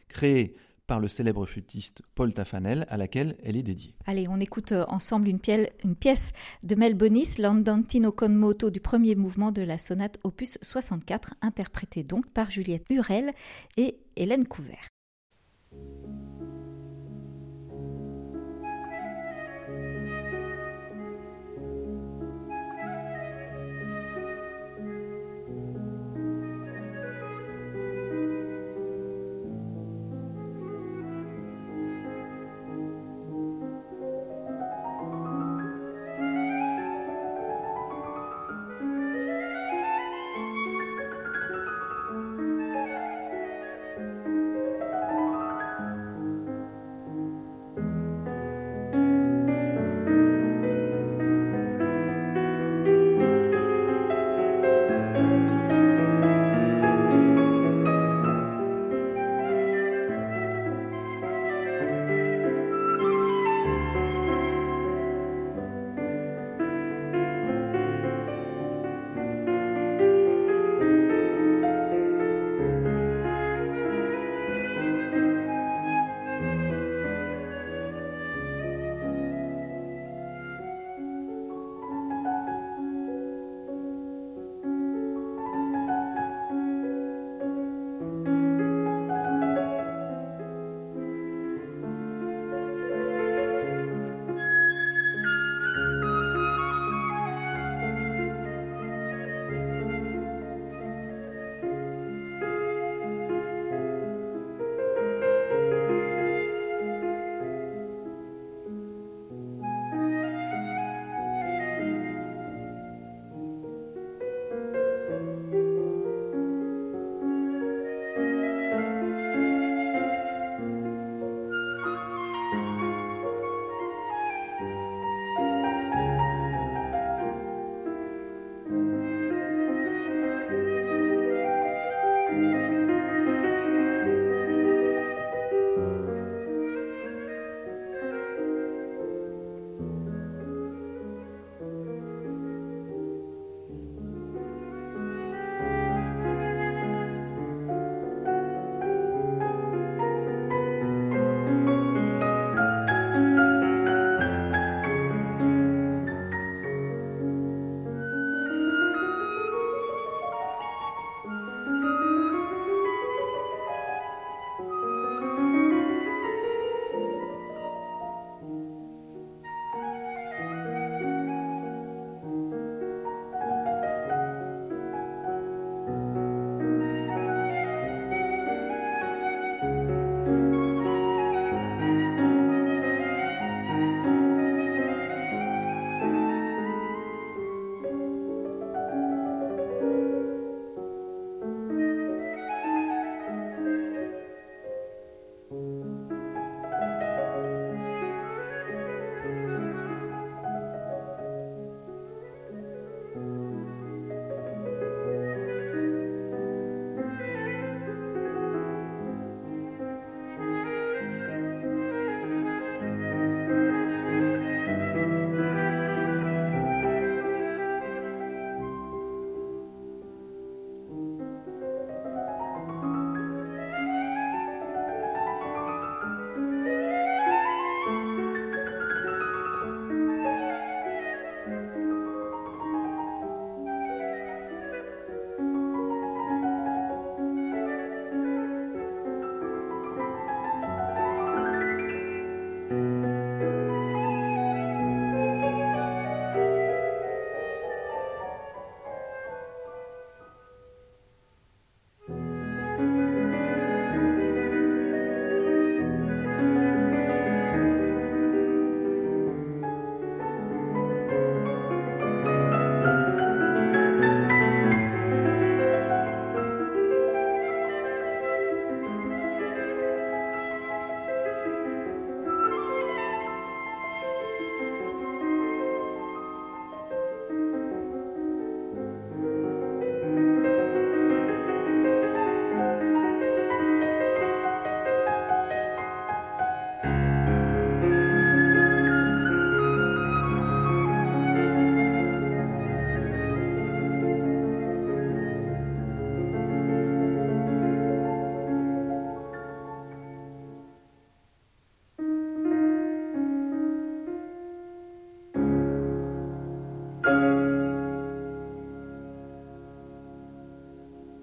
créée 0.07 0.55
par 0.89 0.99
le 0.99 1.07
célèbre 1.07 1.45
flûtiste 1.45 2.01
Paul 2.15 2.33
Tafanel, 2.33 2.87
à 2.89 2.97
laquelle 2.97 3.37
elle 3.43 3.55
est 3.55 3.63
dédiée. 3.63 3.93
Allez, 4.07 4.27
on 4.27 4.39
écoute 4.39 4.71
euh, 4.71 4.85
ensemble 4.87 5.27
une, 5.27 5.39
pièce 5.39 6.33
de 6.63 6.73
Mel 6.73 6.95
Bonis, 6.95 7.35
l'Andantino 7.37 8.11
con 8.11 8.29
moto 8.29 8.71
du 8.71 8.79
premier 8.79 9.13
mouvement 9.13 9.51
de 9.51 9.61
la 9.61 9.77
sonate 9.77 10.19
opus 10.23 10.57
64, 10.63 11.35
interprétée 11.43 12.01
donc 12.03 12.25
par 12.31 12.49
Juliette 12.49 12.87
Hurel 12.89 13.33
et 13.77 13.99
Hélène 14.15 14.47
Couvert. 14.47 14.88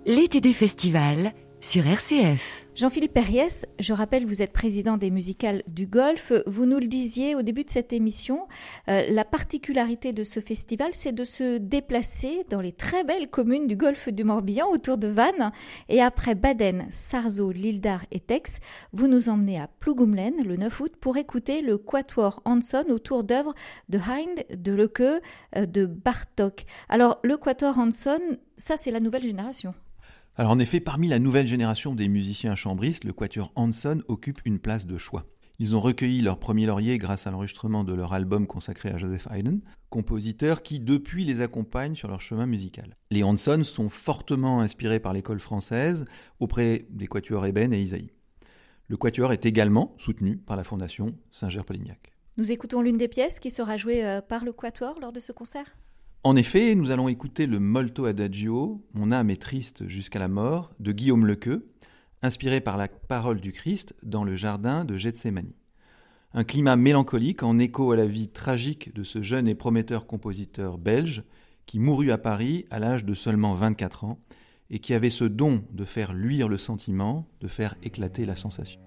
L'été 0.06 0.40
des 0.40 0.52
festivals 0.52 1.32
sur 1.60 1.84
RCF. 1.84 2.68
Jean-Philippe 2.76 3.14
Perriès, 3.14 3.66
je 3.80 3.92
rappelle, 3.92 4.24
vous 4.24 4.40
êtes 4.40 4.52
président 4.52 4.98
des 4.98 5.10
musicales 5.10 5.64
du 5.66 5.88
Golfe. 5.88 6.32
Vous 6.46 6.64
nous 6.64 6.78
le 6.78 6.86
disiez 6.86 7.34
au 7.34 7.42
début 7.42 7.64
de 7.64 7.70
cette 7.70 7.92
émission, 7.92 8.46
euh, 8.88 9.02
la 9.10 9.24
particularité 9.24 10.12
de 10.12 10.22
ce 10.22 10.38
festival, 10.38 10.90
c'est 10.92 11.12
de 11.12 11.24
se 11.24 11.58
déplacer 11.58 12.44
dans 12.50 12.60
les 12.60 12.70
très 12.70 13.02
belles 13.02 13.28
communes 13.28 13.66
du 13.66 13.74
Golfe 13.74 14.08
du 14.10 14.22
Morbihan 14.22 14.68
autour 14.68 14.96
de 14.96 15.08
Vannes. 15.08 15.50
Et 15.88 16.00
après 16.00 16.36
Baden, 16.36 16.86
Sarzeau, 16.90 17.50
Lildar 17.50 18.04
et 18.12 18.20
Tex, 18.20 18.60
vous 18.92 19.08
nous 19.08 19.28
emmenez 19.28 19.58
à 19.58 19.68
Plougumlen 19.80 20.34
le 20.44 20.56
9 20.56 20.80
août 20.80 20.92
pour 21.00 21.16
écouter 21.16 21.62
le 21.62 21.78
Quatuor 21.78 22.42
Hanson 22.44 22.84
autour 22.90 23.24
d'œuvres 23.24 23.54
de 23.88 23.98
Hind, 23.98 24.44
de 24.56 24.72
Leke, 24.72 25.00
euh, 25.00 25.66
de 25.66 25.86
Bartok. 25.86 26.64
Alors, 26.88 27.18
le 27.24 27.36
Quatuor 27.36 27.76
Hanson, 27.76 28.20
ça 28.56 28.76
c'est 28.76 28.92
la 28.92 29.00
nouvelle 29.00 29.24
génération. 29.24 29.74
Alors 30.38 30.52
en 30.52 30.58
effet, 30.58 30.80
parmi 30.80 31.08
la 31.08 31.18
nouvelle 31.18 31.46
génération 31.46 31.94
des 31.94 32.08
musiciens 32.08 32.56
chambristes, 32.56 33.04
le 33.04 33.14
quatuor 33.14 33.52
Hanson 33.54 34.02
occupe 34.06 34.40
une 34.44 34.58
place 34.58 34.86
de 34.86 34.98
choix. 34.98 35.24
Ils 35.58 35.74
ont 35.74 35.80
recueilli 35.80 36.20
leur 36.20 36.38
premier 36.38 36.66
laurier 36.66 36.98
grâce 36.98 37.26
à 37.26 37.30
l'enregistrement 37.30 37.84
de 37.84 37.94
leur 37.94 38.12
album 38.12 38.46
consacré 38.46 38.90
à 38.90 38.98
Joseph 38.98 39.26
Haydn, 39.30 39.60
compositeur 39.88 40.62
qui 40.62 40.78
depuis 40.78 41.24
les 41.24 41.40
accompagne 41.40 41.94
sur 41.94 42.08
leur 42.08 42.20
chemin 42.20 42.44
musical. 42.44 42.98
Les 43.10 43.22
Hanson 43.22 43.64
sont 43.64 43.88
fortement 43.88 44.60
inspirés 44.60 45.00
par 45.00 45.14
l'école 45.14 45.40
française 45.40 46.04
auprès 46.38 46.86
des 46.90 47.06
quatuors 47.06 47.46
Eben 47.46 47.72
et 47.72 47.80
Isaïe. 47.80 48.10
Le 48.88 48.98
quatuor 48.98 49.32
est 49.32 49.46
également 49.46 49.94
soutenu 49.96 50.36
par 50.36 50.58
la 50.58 50.64
fondation 50.64 51.14
Saint-Ger-Polignac. 51.30 52.12
Nous 52.36 52.52
écoutons 52.52 52.82
l'une 52.82 52.98
des 52.98 53.08
pièces 53.08 53.40
qui 53.40 53.48
sera 53.48 53.78
jouée 53.78 54.04
euh, 54.04 54.20
par 54.20 54.44
le 54.44 54.52
quatuor 54.52 55.00
lors 55.00 55.12
de 55.12 55.20
ce 55.20 55.32
concert 55.32 55.74
en 56.22 56.36
effet, 56.36 56.74
nous 56.74 56.90
allons 56.90 57.08
écouter 57.08 57.46
le 57.46 57.60
Molto 57.60 58.04
Adagio, 58.06 58.84
Mon 58.94 59.12
âme 59.12 59.30
est 59.30 59.40
triste 59.40 59.86
jusqu'à 59.88 60.18
la 60.18 60.28
mort, 60.28 60.72
de 60.80 60.92
Guillaume 60.92 61.26
Lequeux, 61.26 61.68
inspiré 62.22 62.60
par 62.60 62.76
la 62.76 62.88
parole 62.88 63.40
du 63.40 63.52
Christ 63.52 63.94
dans 64.02 64.24
le 64.24 64.34
jardin 64.34 64.84
de 64.84 64.96
Gethsemane. 64.96 65.52
Un 66.34 66.44
climat 66.44 66.76
mélancolique 66.76 67.42
en 67.42 67.58
écho 67.58 67.92
à 67.92 67.96
la 67.96 68.06
vie 68.06 68.28
tragique 68.28 68.94
de 68.94 69.04
ce 69.04 69.22
jeune 69.22 69.48
et 69.48 69.54
prometteur 69.54 70.06
compositeur 70.06 70.78
belge 70.78 71.22
qui 71.64 71.78
mourut 71.78 72.10
à 72.10 72.18
Paris 72.18 72.66
à 72.70 72.78
l'âge 72.78 73.04
de 73.04 73.14
seulement 73.14 73.54
24 73.54 74.04
ans 74.04 74.18
et 74.70 74.80
qui 74.80 74.94
avait 74.94 75.10
ce 75.10 75.24
don 75.24 75.64
de 75.70 75.84
faire 75.84 76.12
luire 76.12 76.48
le 76.48 76.58
sentiment, 76.58 77.28
de 77.40 77.48
faire 77.48 77.76
éclater 77.82 78.26
la 78.26 78.36
sensation. 78.36 78.85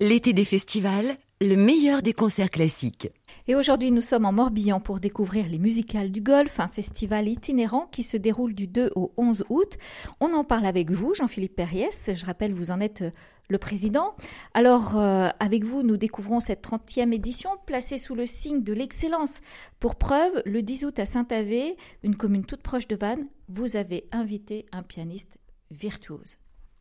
L'été 0.00 0.32
des 0.32 0.44
festivals, 0.44 1.16
le 1.40 1.56
meilleur 1.56 2.02
des 2.02 2.12
concerts 2.12 2.52
classiques. 2.52 3.10
Et 3.48 3.56
aujourd'hui, 3.56 3.90
nous 3.90 4.00
sommes 4.00 4.26
en 4.26 4.32
Morbihan 4.32 4.78
pour 4.78 5.00
découvrir 5.00 5.48
les 5.48 5.58
musicales 5.58 6.12
du 6.12 6.20
Golfe, 6.20 6.60
un 6.60 6.68
festival 6.68 7.26
itinérant 7.26 7.86
qui 7.90 8.04
se 8.04 8.16
déroule 8.16 8.54
du 8.54 8.68
2 8.68 8.92
au 8.94 9.12
11 9.16 9.44
août. 9.48 9.76
On 10.20 10.34
en 10.34 10.44
parle 10.44 10.66
avec 10.66 10.92
vous, 10.92 11.14
Jean-Philippe 11.14 11.56
Perriès. 11.56 12.10
Je 12.14 12.24
rappelle, 12.24 12.52
vous 12.52 12.70
en 12.70 12.78
êtes 12.78 13.02
le 13.48 13.58
président. 13.58 14.14
Alors, 14.54 14.96
euh, 14.96 15.30
avec 15.40 15.64
vous, 15.64 15.82
nous 15.82 15.96
découvrons 15.96 16.38
cette 16.38 16.62
30e 16.64 17.12
édition 17.12 17.50
placée 17.66 17.98
sous 17.98 18.14
le 18.14 18.26
signe 18.26 18.62
de 18.62 18.72
l'excellence. 18.72 19.40
Pour 19.80 19.96
preuve, 19.96 20.42
le 20.44 20.62
10 20.62 20.84
août 20.84 20.98
à 21.00 21.06
Saint-Avé, 21.06 21.76
une 22.04 22.14
commune 22.14 22.44
toute 22.44 22.62
proche 22.62 22.86
de 22.86 22.94
Vannes, 22.94 23.26
vous 23.48 23.74
avez 23.74 24.06
invité 24.12 24.66
un 24.70 24.84
pianiste 24.84 25.38
virtuose. 25.72 26.36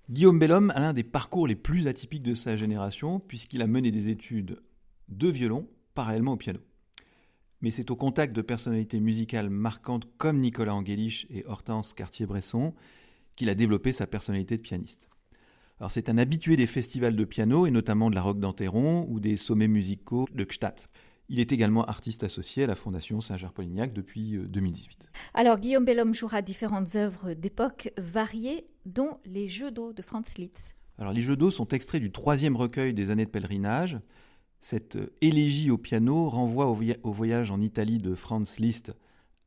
Guillaume 0.09 0.39
Bellhomme 0.39 0.71
a 0.73 0.79
l'un 0.79 0.93
des 0.93 1.03
parcours 1.03 1.47
les 1.47 1.57
plus 1.57 1.85
atypiques 1.87 2.23
de 2.23 2.33
sa 2.33 2.55
génération, 2.55 3.19
puisqu'il 3.19 3.61
a 3.61 3.67
mené 3.67 3.91
des 3.91 4.07
études 4.07 4.61
de 5.09 5.27
violon 5.27 5.67
parallèlement 5.95 6.33
au 6.33 6.37
piano. 6.37 6.59
Mais 7.59 7.71
c'est 7.71 7.91
au 7.91 7.97
contact 7.97 8.33
de 8.33 8.41
personnalités 8.41 9.01
musicales 9.01 9.49
marquantes 9.49 10.07
comme 10.17 10.39
Nicolas 10.39 10.75
Angelich 10.75 11.27
et 11.29 11.45
Hortense 11.45 11.93
Cartier-Bresson 11.93 12.73
qu'il 13.35 13.49
a 13.49 13.55
développé 13.55 13.91
sa 13.91 14.07
personnalité 14.07 14.55
de 14.55 14.61
pianiste. 14.61 15.09
C'est 15.89 16.07
un 16.07 16.17
habitué 16.17 16.55
des 16.55 16.67
festivals 16.67 17.17
de 17.17 17.25
piano 17.25 17.65
et 17.65 17.71
notamment 17.71 18.09
de 18.09 18.15
la 18.15 18.21
Roque 18.21 18.39
d'Anteron 18.39 19.05
ou 19.09 19.19
des 19.19 19.35
sommets 19.35 19.67
musicaux 19.67 20.25
de 20.33 20.45
Gstaad. 20.45 20.87
Il 21.29 21.41
est 21.41 21.51
également 21.51 21.83
artiste 21.83 22.23
associé 22.23 22.63
à 22.63 22.67
la 22.67 22.75
Fondation 22.75 23.19
Saint-Georges-Polignac 23.19 23.91
depuis 23.91 24.37
2018. 24.37 24.99
Euh, 25.03 25.17
Alors 25.33 25.59
Guillaume 25.59 25.83
Bellhomme 25.83 26.13
jouera 26.13 26.41
différentes 26.41 26.95
œuvres 26.95 27.33
d'époque 27.33 27.91
variées, 27.97 28.65
dont 28.87 29.19
les 29.25 29.49
Jeux 29.49 29.69
d'eau 29.69 29.93
de 29.93 30.01
Franz 30.01 30.33
Liszt. 30.37 30.75
Alors 30.97 31.13
les 31.13 31.21
Jeux 31.21 31.35
d'eau 31.35 31.51
sont 31.51 31.67
extraits 31.67 32.01
du 32.01 32.11
troisième 32.11 32.55
recueil 32.55 32.93
des 32.93 33.11
années 33.11 33.25
de 33.25 33.29
pèlerinage. 33.29 33.99
Cette 34.61 34.95
euh, 34.95 35.13
élégie 35.21 35.69
au 35.69 35.77
piano 35.77 36.29
renvoie 36.29 36.67
au, 36.67 37.11
voyage 37.11 37.51
en 37.51 37.61
Italie 37.61 37.99
de 37.99 38.15
Franz 38.15 38.59
Liszt 38.59 38.93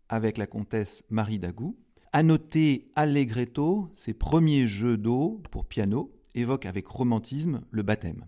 avec 0.09 0.39
la 0.39 0.47
comtesse 0.47 1.03
Marie 1.09 1.39
Dagou. 1.39 1.77
À 2.13 2.23
noter 2.23 2.91
Allegretto, 2.95 3.89
ses 3.95 4.15
premiers 4.15 4.69
jeux 4.69 4.97
d'eau 4.97 5.43
pour 5.51 5.67
piano 5.67 6.13
évoquent 6.35 6.67
avec 6.67 6.87
romantisme 6.87 7.63
le 7.71 7.83
baptême. 7.83 8.27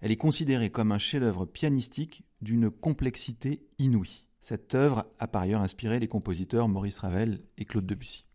Elle 0.00 0.12
est 0.12 0.16
considérée 0.16 0.70
comme 0.70 0.92
un 0.92 0.98
chef-d'œuvre 0.98 1.46
pianistique 1.46 2.22
d'une 2.42 2.70
complexité 2.70 3.66
inouïe. 3.78 4.26
Cette 4.42 4.74
œuvre 4.74 5.06
a 5.18 5.26
par 5.26 5.42
ailleurs 5.42 5.62
inspiré 5.62 5.98
les 5.98 6.08
compositeurs 6.08 6.68
Maurice 6.68 6.98
Ravel 6.98 7.40
et 7.58 7.64
Claude 7.64 7.86
Debussy. 7.86 8.25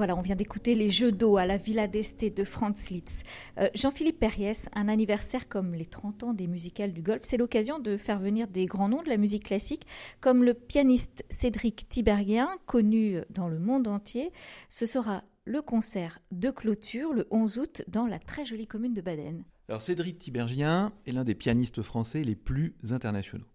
Voilà, 0.00 0.16
on 0.16 0.22
vient 0.22 0.34
d'écouter 0.34 0.74
les 0.74 0.88
Jeux 0.88 1.12
d'eau 1.12 1.36
à 1.36 1.44
la 1.44 1.58
Villa 1.58 1.86
d'Este 1.86 2.24
de 2.34 2.42
Franz 2.42 2.88
Liszt. 2.90 3.26
Euh, 3.58 3.68
Jean-Philippe 3.74 4.18
Perriès, 4.18 4.70
un 4.72 4.88
anniversaire 4.88 5.46
comme 5.46 5.74
les 5.74 5.84
30 5.84 6.22
ans 6.22 6.32
des 6.32 6.46
musicales 6.46 6.94
du 6.94 7.02
golf, 7.02 7.20
c'est 7.22 7.36
l'occasion 7.36 7.78
de 7.78 7.98
faire 7.98 8.18
venir 8.18 8.48
des 8.48 8.64
grands 8.64 8.88
noms 8.88 9.02
de 9.02 9.10
la 9.10 9.18
musique 9.18 9.44
classique, 9.44 9.86
comme 10.22 10.42
le 10.42 10.54
pianiste 10.54 11.26
Cédric 11.28 11.86
Tiberghien, 11.90 12.48
connu 12.64 13.18
dans 13.28 13.48
le 13.48 13.58
monde 13.58 13.88
entier. 13.88 14.32
Ce 14.70 14.86
sera 14.86 15.22
le 15.44 15.60
concert 15.60 16.20
de 16.32 16.48
clôture 16.48 17.12
le 17.12 17.26
11 17.30 17.58
août 17.58 17.82
dans 17.86 18.06
la 18.06 18.18
très 18.18 18.46
jolie 18.46 18.66
commune 18.66 18.94
de 18.94 19.02
Baden. 19.02 19.44
Cédric 19.80 20.18
Tiberghien 20.18 20.94
est 21.06 21.12
l'un 21.12 21.24
des 21.24 21.34
pianistes 21.34 21.82
français 21.82 22.24
les 22.24 22.36
plus 22.36 22.74
internationaux. 22.90 23.49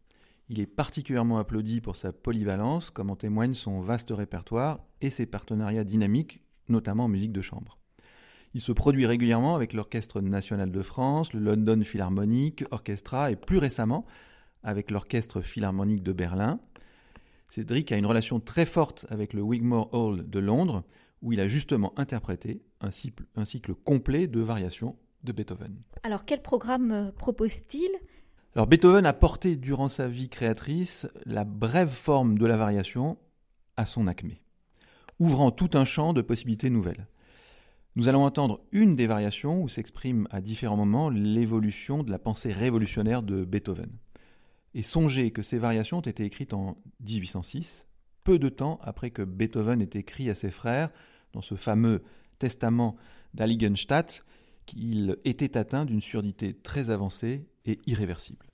Il 0.48 0.60
est 0.60 0.68
particulièrement 0.68 1.39
applaudi 1.39 1.82
pour 1.82 1.96
sa 1.96 2.14
polyvalence, 2.14 2.91
comme 2.91 3.10
en 3.10 3.16
témoigne 3.16 3.56
son 3.56 3.80
vaste 3.80 4.12
répertoire 4.12 4.80
et 5.02 5.10
ses 5.10 5.26
partenariats 5.26 5.84
dynamiques, 5.84 6.41
notamment 6.70 7.06
en 7.06 7.08
musique 7.08 7.32
de 7.32 7.41
chambre. 7.41 7.80
Il 8.54 8.62
se 8.62 8.72
produit 8.72 9.06
régulièrement 9.06 9.56
avec 9.56 9.74
l'Orchestre 9.74 10.22
national 10.22 10.72
de 10.72 10.82
France, 10.82 11.34
le 11.34 11.39
London 11.39 11.82
Philharmonic 11.84 12.64
Orchestra 12.72 13.32
et 13.32 13.36
plus 13.36 13.58
récemment 13.58 14.06
avec 14.64 14.91
l'Orchestre 14.91 15.41
Philharmonique 15.41 16.04
de 16.04 16.14
Berlin. 16.14 16.60
Cédric 17.50 17.91
a 17.91 17.98
une 17.98 18.06
relation 18.06 18.39
très 18.39 18.66
forte 18.66 19.06
avec 19.10 19.34
le 19.34 19.41
Wigmore 19.41 19.93
Hall 19.93 20.30
de 20.30 20.39
Londres, 20.39 20.84
où 21.22 21.34
il 21.34 21.39
a 21.39 21.48
justement 21.48 21.98
interprété 21.98 22.62
un 22.82 22.91
cycle, 22.91 23.26
un 23.36 23.46
cycle 23.46 23.74
complet 23.74 24.28
de 24.28 24.41
variations 24.41 24.96
de 25.24 25.32
Beethoven. 25.32 25.76
Alors 26.04 26.24
quel 26.24 26.41
programme 26.41 26.91
euh, 26.91 27.12
propose-t-il? 27.12 27.89
Alors 28.56 28.68
Beethoven 28.68 29.06
a 29.06 29.12
porté 29.12 29.58
durant 29.58 29.89
sa 29.89 30.08
vie 30.08 30.30
créatrice 30.30 31.08
la 31.26 31.43
brève 31.43 31.91
forme 31.91 32.38
de 32.38 32.45
la 32.45 32.56
variation 32.56 33.18
à 33.76 33.86
son 33.86 34.08
acmé, 34.08 34.41
ouvrant 35.20 35.51
tout 35.51 35.72
un 35.74 35.84
champ 35.84 36.14
de 36.14 36.22
possibilités 36.22 36.70
nouvelles. 36.70 37.08
Nous 37.97 38.08
allons 38.08 38.24
entendre 38.24 38.62
une 38.72 38.95
des 38.95 39.08
variations 39.08 39.62
où 39.62 39.68
s'exprime 39.68 40.30
à 40.32 40.39
différents 40.39 40.78
moments 40.78 41.10
l'évolution 41.10 42.01
de 42.01 42.12
la 42.12 42.18
pensée 42.18 42.53
révolutionnaire 42.53 43.24
de 43.24 43.43
Beethoven. 43.43 43.91
Et 44.74 44.84
songez 44.84 45.32
que 45.32 45.41
ces 45.41 45.58
variations 45.58 45.97
ont 45.97 46.01
été 46.01 46.24
écrites 46.24 46.53
en 46.53 46.78
1806, 47.01 47.86
peu 48.24 48.39
de 48.39 48.47
temps 48.47 48.80
après 48.84 49.12
que 49.12 49.22
Beethoven 49.22 49.82
ait 49.82 49.89
écrit 49.99 50.30
à 50.30 50.36
ses 50.36 50.51
frères, 50.51 50.91
dans 51.34 51.41
ce 51.41 51.56
fameux 51.56 52.03
testament 52.39 52.95
d'Aligenstadt, 53.34 54.24
qu'il 54.66 55.18
était 55.26 55.57
atteint 55.57 55.86
d'une 55.86 56.01
surdité 56.01 56.53
très 56.53 56.89
avancée 56.89 57.47
et 57.66 57.80
irréversible. 57.86 58.45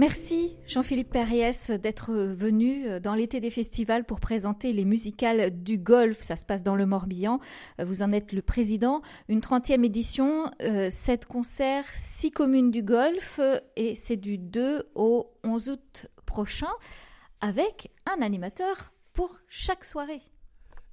Merci 0.00 0.56
Jean-Philippe 0.66 1.10
Perriès 1.10 1.70
d'être 1.70 2.10
venu 2.14 2.98
dans 3.00 3.12
l'été 3.12 3.38
des 3.38 3.50
festivals 3.50 4.04
pour 4.04 4.18
présenter 4.18 4.72
les 4.72 4.86
musicales 4.86 5.62
du 5.62 5.76
golf. 5.76 6.22
Ça 6.22 6.36
se 6.36 6.46
passe 6.46 6.62
dans 6.62 6.74
le 6.74 6.86
Morbihan. 6.86 7.38
Vous 7.78 8.00
en 8.00 8.10
êtes 8.10 8.32
le 8.32 8.40
président. 8.40 9.02
Une 9.28 9.40
30e 9.40 9.84
édition, 9.84 10.50
euh, 10.62 10.88
7 10.88 11.26
concerts, 11.26 11.84
6 11.92 12.30
communes 12.30 12.70
du 12.70 12.82
golf 12.82 13.40
et 13.76 13.94
c'est 13.94 14.16
du 14.16 14.38
2 14.38 14.88
au 14.94 15.34
11 15.44 15.68
août 15.68 16.06
prochain 16.24 16.72
avec 17.42 17.90
un 18.06 18.22
animateur 18.22 18.94
pour 19.12 19.36
chaque 19.50 19.84
soirée 19.84 20.22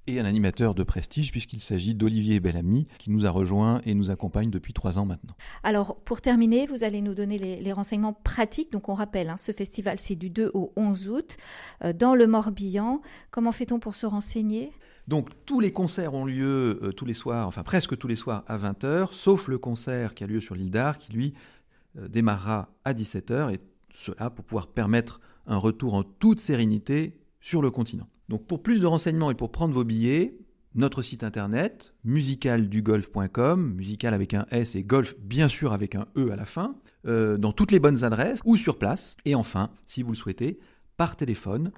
et 0.08 0.18
un 0.18 0.24
animateur 0.24 0.74
de 0.74 0.82
prestige 0.82 1.30
puisqu'il 1.30 1.60
s'agit 1.60 1.94
d'Olivier 1.94 2.40
Bellamy 2.40 2.88
qui 2.98 3.10
nous 3.10 3.26
a 3.26 3.30
rejoint 3.30 3.82
et 3.84 3.94
nous 3.94 4.10
accompagne 4.10 4.50
depuis 4.50 4.72
trois 4.72 4.98
ans 4.98 5.04
maintenant. 5.04 5.36
Alors 5.62 5.96
pour 6.00 6.22
terminer, 6.22 6.66
vous 6.66 6.82
allez 6.82 7.02
nous 7.02 7.14
donner 7.14 7.38
les, 7.38 7.72
renseignements 7.72 8.14
pratiques. 8.14 8.72
Donc 8.72 8.88
on 8.88 8.94
rappelle, 8.94 9.28
hein, 9.28 9.36
ce 9.36 9.52
festival 9.52 9.98
c'est 9.98 10.16
du 10.16 10.30
2 10.30 10.50
au 10.54 10.72
11 10.76 11.08
août 11.10 11.36
euh, 11.84 11.92
dans 11.92 12.14
le 12.14 12.26
Morbihan. 12.26 13.02
Comment 13.30 13.52
fait-on 13.52 13.78
pour 13.78 13.94
se 13.94 14.06
renseigner? 14.06 14.72
Donc 15.06 15.28
tous 15.44 15.60
les 15.60 15.72
concerts 15.72 16.14
ont 16.14 16.24
lieu 16.24 16.80
euh, 16.82 16.92
tous 16.92 17.04
les 17.04 17.14
soirs, 17.14 17.46
enfin 17.46 17.62
presque 17.62 17.96
tous 17.98 18.08
les 18.08 18.16
soirs 18.16 18.44
à 18.46 18.56
20h, 18.56 19.12
sauf 19.12 19.46
le 19.46 19.58
concert 19.58 20.14
qui 20.14 20.24
a 20.24 20.26
lieu 20.26 20.40
sur 20.40 20.54
l'île 20.54 20.70
d'Ar 20.70 20.96
qui 20.96 21.12
lui 21.12 21.34
euh, 21.98 22.08
démarrera 22.08 22.70
à 22.84 22.94
17h 22.94 23.52
et 23.52 23.60
cela 23.94 24.30
pour 24.30 24.46
pouvoir 24.46 24.68
permettre 24.68 25.20
un 25.46 25.58
retour 25.58 25.92
en 25.92 26.02
toute 26.02 26.40
sérénité 26.40 27.18
sur 27.40 27.60
le 27.60 27.70
continent. 27.70 28.08
Donc 28.28 28.46
pour 28.46 28.62
plus 28.62 28.80
de 28.80 28.86
renseignements 28.86 29.30
et 29.30 29.34
pour 29.34 29.50
prendre 29.50 29.74
vos 29.74 29.84
billets, 29.84 30.38
notre 30.74 31.02
site 31.02 31.24
internet 31.24 31.94
musicaldugolf.com, 32.04 33.74
musical 33.74 34.14
avec 34.14 34.34
un 34.34 34.46
S 34.50 34.74
et 34.74 34.84
golf 34.84 35.16
bien 35.18 35.48
sûr 35.48 35.72
avec 35.72 35.94
un 35.94 36.06
E 36.16 36.30
à 36.30 36.36
la 36.36 36.44
fin, 36.44 36.76
euh, 37.06 37.36
dans 37.38 37.52
toutes 37.52 37.72
les 37.72 37.80
bonnes 37.80 38.04
adresses 38.04 38.40
ou 38.44 38.56
sur 38.56 38.78
place. 38.78 39.16
Et 39.24 39.34
enfin, 39.34 39.70
si 39.86 40.02
vous 40.02 40.12
le 40.12 40.16
souhaitez, 40.16 40.58
par 40.96 41.16
téléphone 41.16 41.72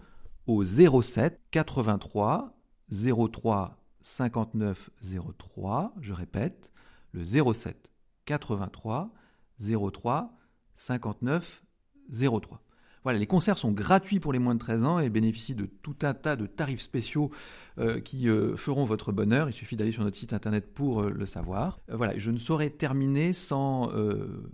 au 0.46 0.64
07 0.64 1.40
83 1.50 2.56
03 2.90 3.76
59 4.02 4.90
03, 5.38 5.94
je 6.00 6.12
répète, 6.12 6.72
le 7.12 7.24
07 7.24 7.90
83 8.24 9.12
03 9.60 10.38
59 10.74 11.62
03. 12.10 12.60
Voilà, 13.02 13.18
les 13.18 13.26
concerts 13.26 13.56
sont 13.56 13.72
gratuits 13.72 14.20
pour 14.20 14.32
les 14.32 14.38
moins 14.38 14.54
de 14.54 14.58
13 14.58 14.84
ans 14.84 14.98
et 14.98 15.08
bénéficient 15.08 15.54
de 15.54 15.64
tout 15.64 15.96
un 16.02 16.12
tas 16.12 16.36
de 16.36 16.46
tarifs 16.46 16.82
spéciaux 16.82 17.30
euh, 17.78 17.98
qui 17.98 18.28
euh, 18.28 18.56
feront 18.56 18.84
votre 18.84 19.10
bonheur. 19.10 19.48
Il 19.48 19.54
suffit 19.54 19.76
d'aller 19.76 19.92
sur 19.92 20.04
notre 20.04 20.18
site 20.18 20.34
internet 20.34 20.74
pour 20.74 21.00
euh, 21.00 21.10
le 21.10 21.24
savoir. 21.24 21.80
voilà, 21.88 22.18
je 22.18 22.30
ne 22.30 22.36
saurais 22.36 22.68
terminer 22.68 23.32
sans 23.32 23.90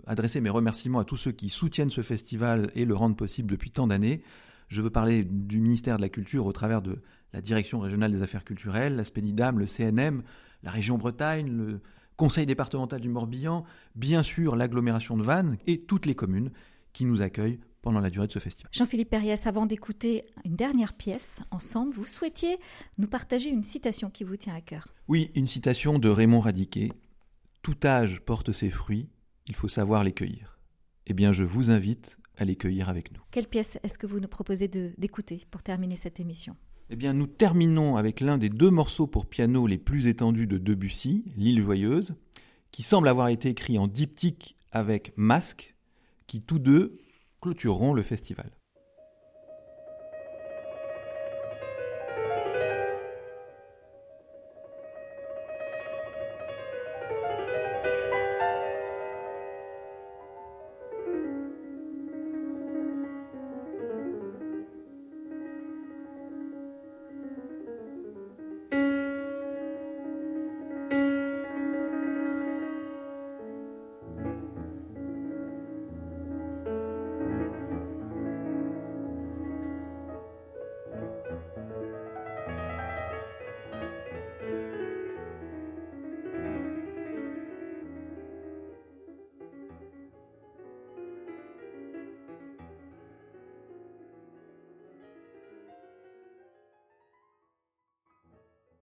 adresser 0.05 0.39
mes 0.39 0.49
remerciements 0.49 0.99
à 0.99 1.03
tous 1.03 1.17
ceux 1.17 1.31
qui 1.31 1.49
soutiennent 1.49 1.89
ce 1.89 2.01
festival 2.01 2.71
et 2.73 2.85
le 2.85 2.95
rendent 2.95 3.17
possible 3.17 3.51
depuis 3.51 3.71
tant 3.71 3.87
d'années. 3.87 4.21
Je 4.69 4.81
veux 4.81 4.89
parler 4.89 5.23
du 5.23 5.59
ministère 5.59 5.97
de 5.97 6.01
la 6.01 6.09
Culture 6.09 6.45
au 6.45 6.53
travers 6.53 6.81
de 6.81 7.01
la 7.33 7.41
Direction 7.41 7.79
régionale 7.79 8.11
des 8.11 8.21
affaires 8.21 8.45
culturelles, 8.45 8.95
la 8.95 9.03
SPENIDAM, 9.03 9.59
le 9.59 9.65
CNM, 9.65 10.23
la 10.63 10.71
région 10.71 10.97
Bretagne, 10.97 11.49
le 11.49 11.81
Conseil 12.15 12.45
départemental 12.45 12.99
du 12.99 13.09
Morbihan, 13.09 13.63
bien 13.95 14.23
sûr 14.23 14.55
l'agglomération 14.55 15.17
de 15.17 15.23
Vannes 15.23 15.57
et 15.67 15.81
toutes 15.81 16.05
les 16.05 16.15
communes 16.15 16.51
qui 16.93 17.05
nous 17.05 17.21
accueillent 17.21 17.59
pendant 17.87 18.01
la 18.01 18.09
durée 18.09 18.27
de 18.27 18.33
ce 18.33 18.39
festival. 18.39 18.69
Jean-Philippe 18.73 19.11
Perriès, 19.11 19.47
avant 19.47 19.65
d'écouter 19.65 20.25
une 20.43 20.57
dernière 20.57 20.91
pièce 20.91 21.39
ensemble, 21.51 21.93
vous 21.93 22.05
souhaitiez 22.05 22.57
nous 22.97 23.07
partager 23.07 23.49
une 23.49 23.63
citation 23.63 24.09
qui 24.09 24.25
vous 24.25 24.35
tient 24.35 24.53
à 24.53 24.59
cœur. 24.59 24.89
Oui, 25.07 25.31
une 25.35 25.47
citation 25.47 25.97
de 25.97 26.09
Raymond 26.09 26.41
Radiquet. 26.41 26.91
Tout 27.61 27.77
âge 27.85 28.19
porte 28.25 28.51
ses 28.51 28.69
fruits, 28.69 29.07
il 29.47 29.55
faut 29.55 29.69
savoir 29.69 30.03
les 30.03 30.11
cueillir. 30.11 30.59
Eh 31.05 31.13
bien, 31.13 31.31
je 31.31 31.45
vous 31.45 31.69
invite 31.69 32.17
à 32.35 32.43
les 32.43 32.57
cueillir 32.57 32.89
avec 32.89 33.13
nous. 33.13 33.21
Quelle 33.31 33.47
pièce 33.47 33.79
est-ce 33.83 33.97
que 33.97 34.05
vous 34.05 34.19
nous 34.19 34.27
proposez 34.27 34.67
d'écouter 34.67 35.45
pour 35.49 35.63
terminer 35.63 35.95
cette 35.95 36.19
émission? 36.19 36.57
Eh 36.89 36.97
bien, 36.97 37.13
nous 37.13 37.27
terminons 37.27 37.95
avec 37.95 38.19
l'un 38.19 38.37
des 38.37 38.49
deux 38.49 38.69
morceaux 38.69 39.07
pour 39.07 39.27
piano 39.27 39.65
les 39.65 39.77
plus 39.77 40.07
étendus 40.07 40.45
de 40.45 40.57
Debussy, 40.57 41.23
L'île 41.37 41.61
joyeuse, 41.61 42.15
qui 42.71 42.83
semble 42.83 43.07
avoir 43.07 43.29
été 43.29 43.47
écrit 43.47 43.79
en 43.79 43.87
diptyque 43.87 44.57
avec 44.73 45.13
Masque, 45.15 45.73
qui 46.27 46.41
tous 46.41 46.59
deux 46.59 46.97
clôtureront 47.47 47.93
le 47.93 48.03
festival. 48.03 48.49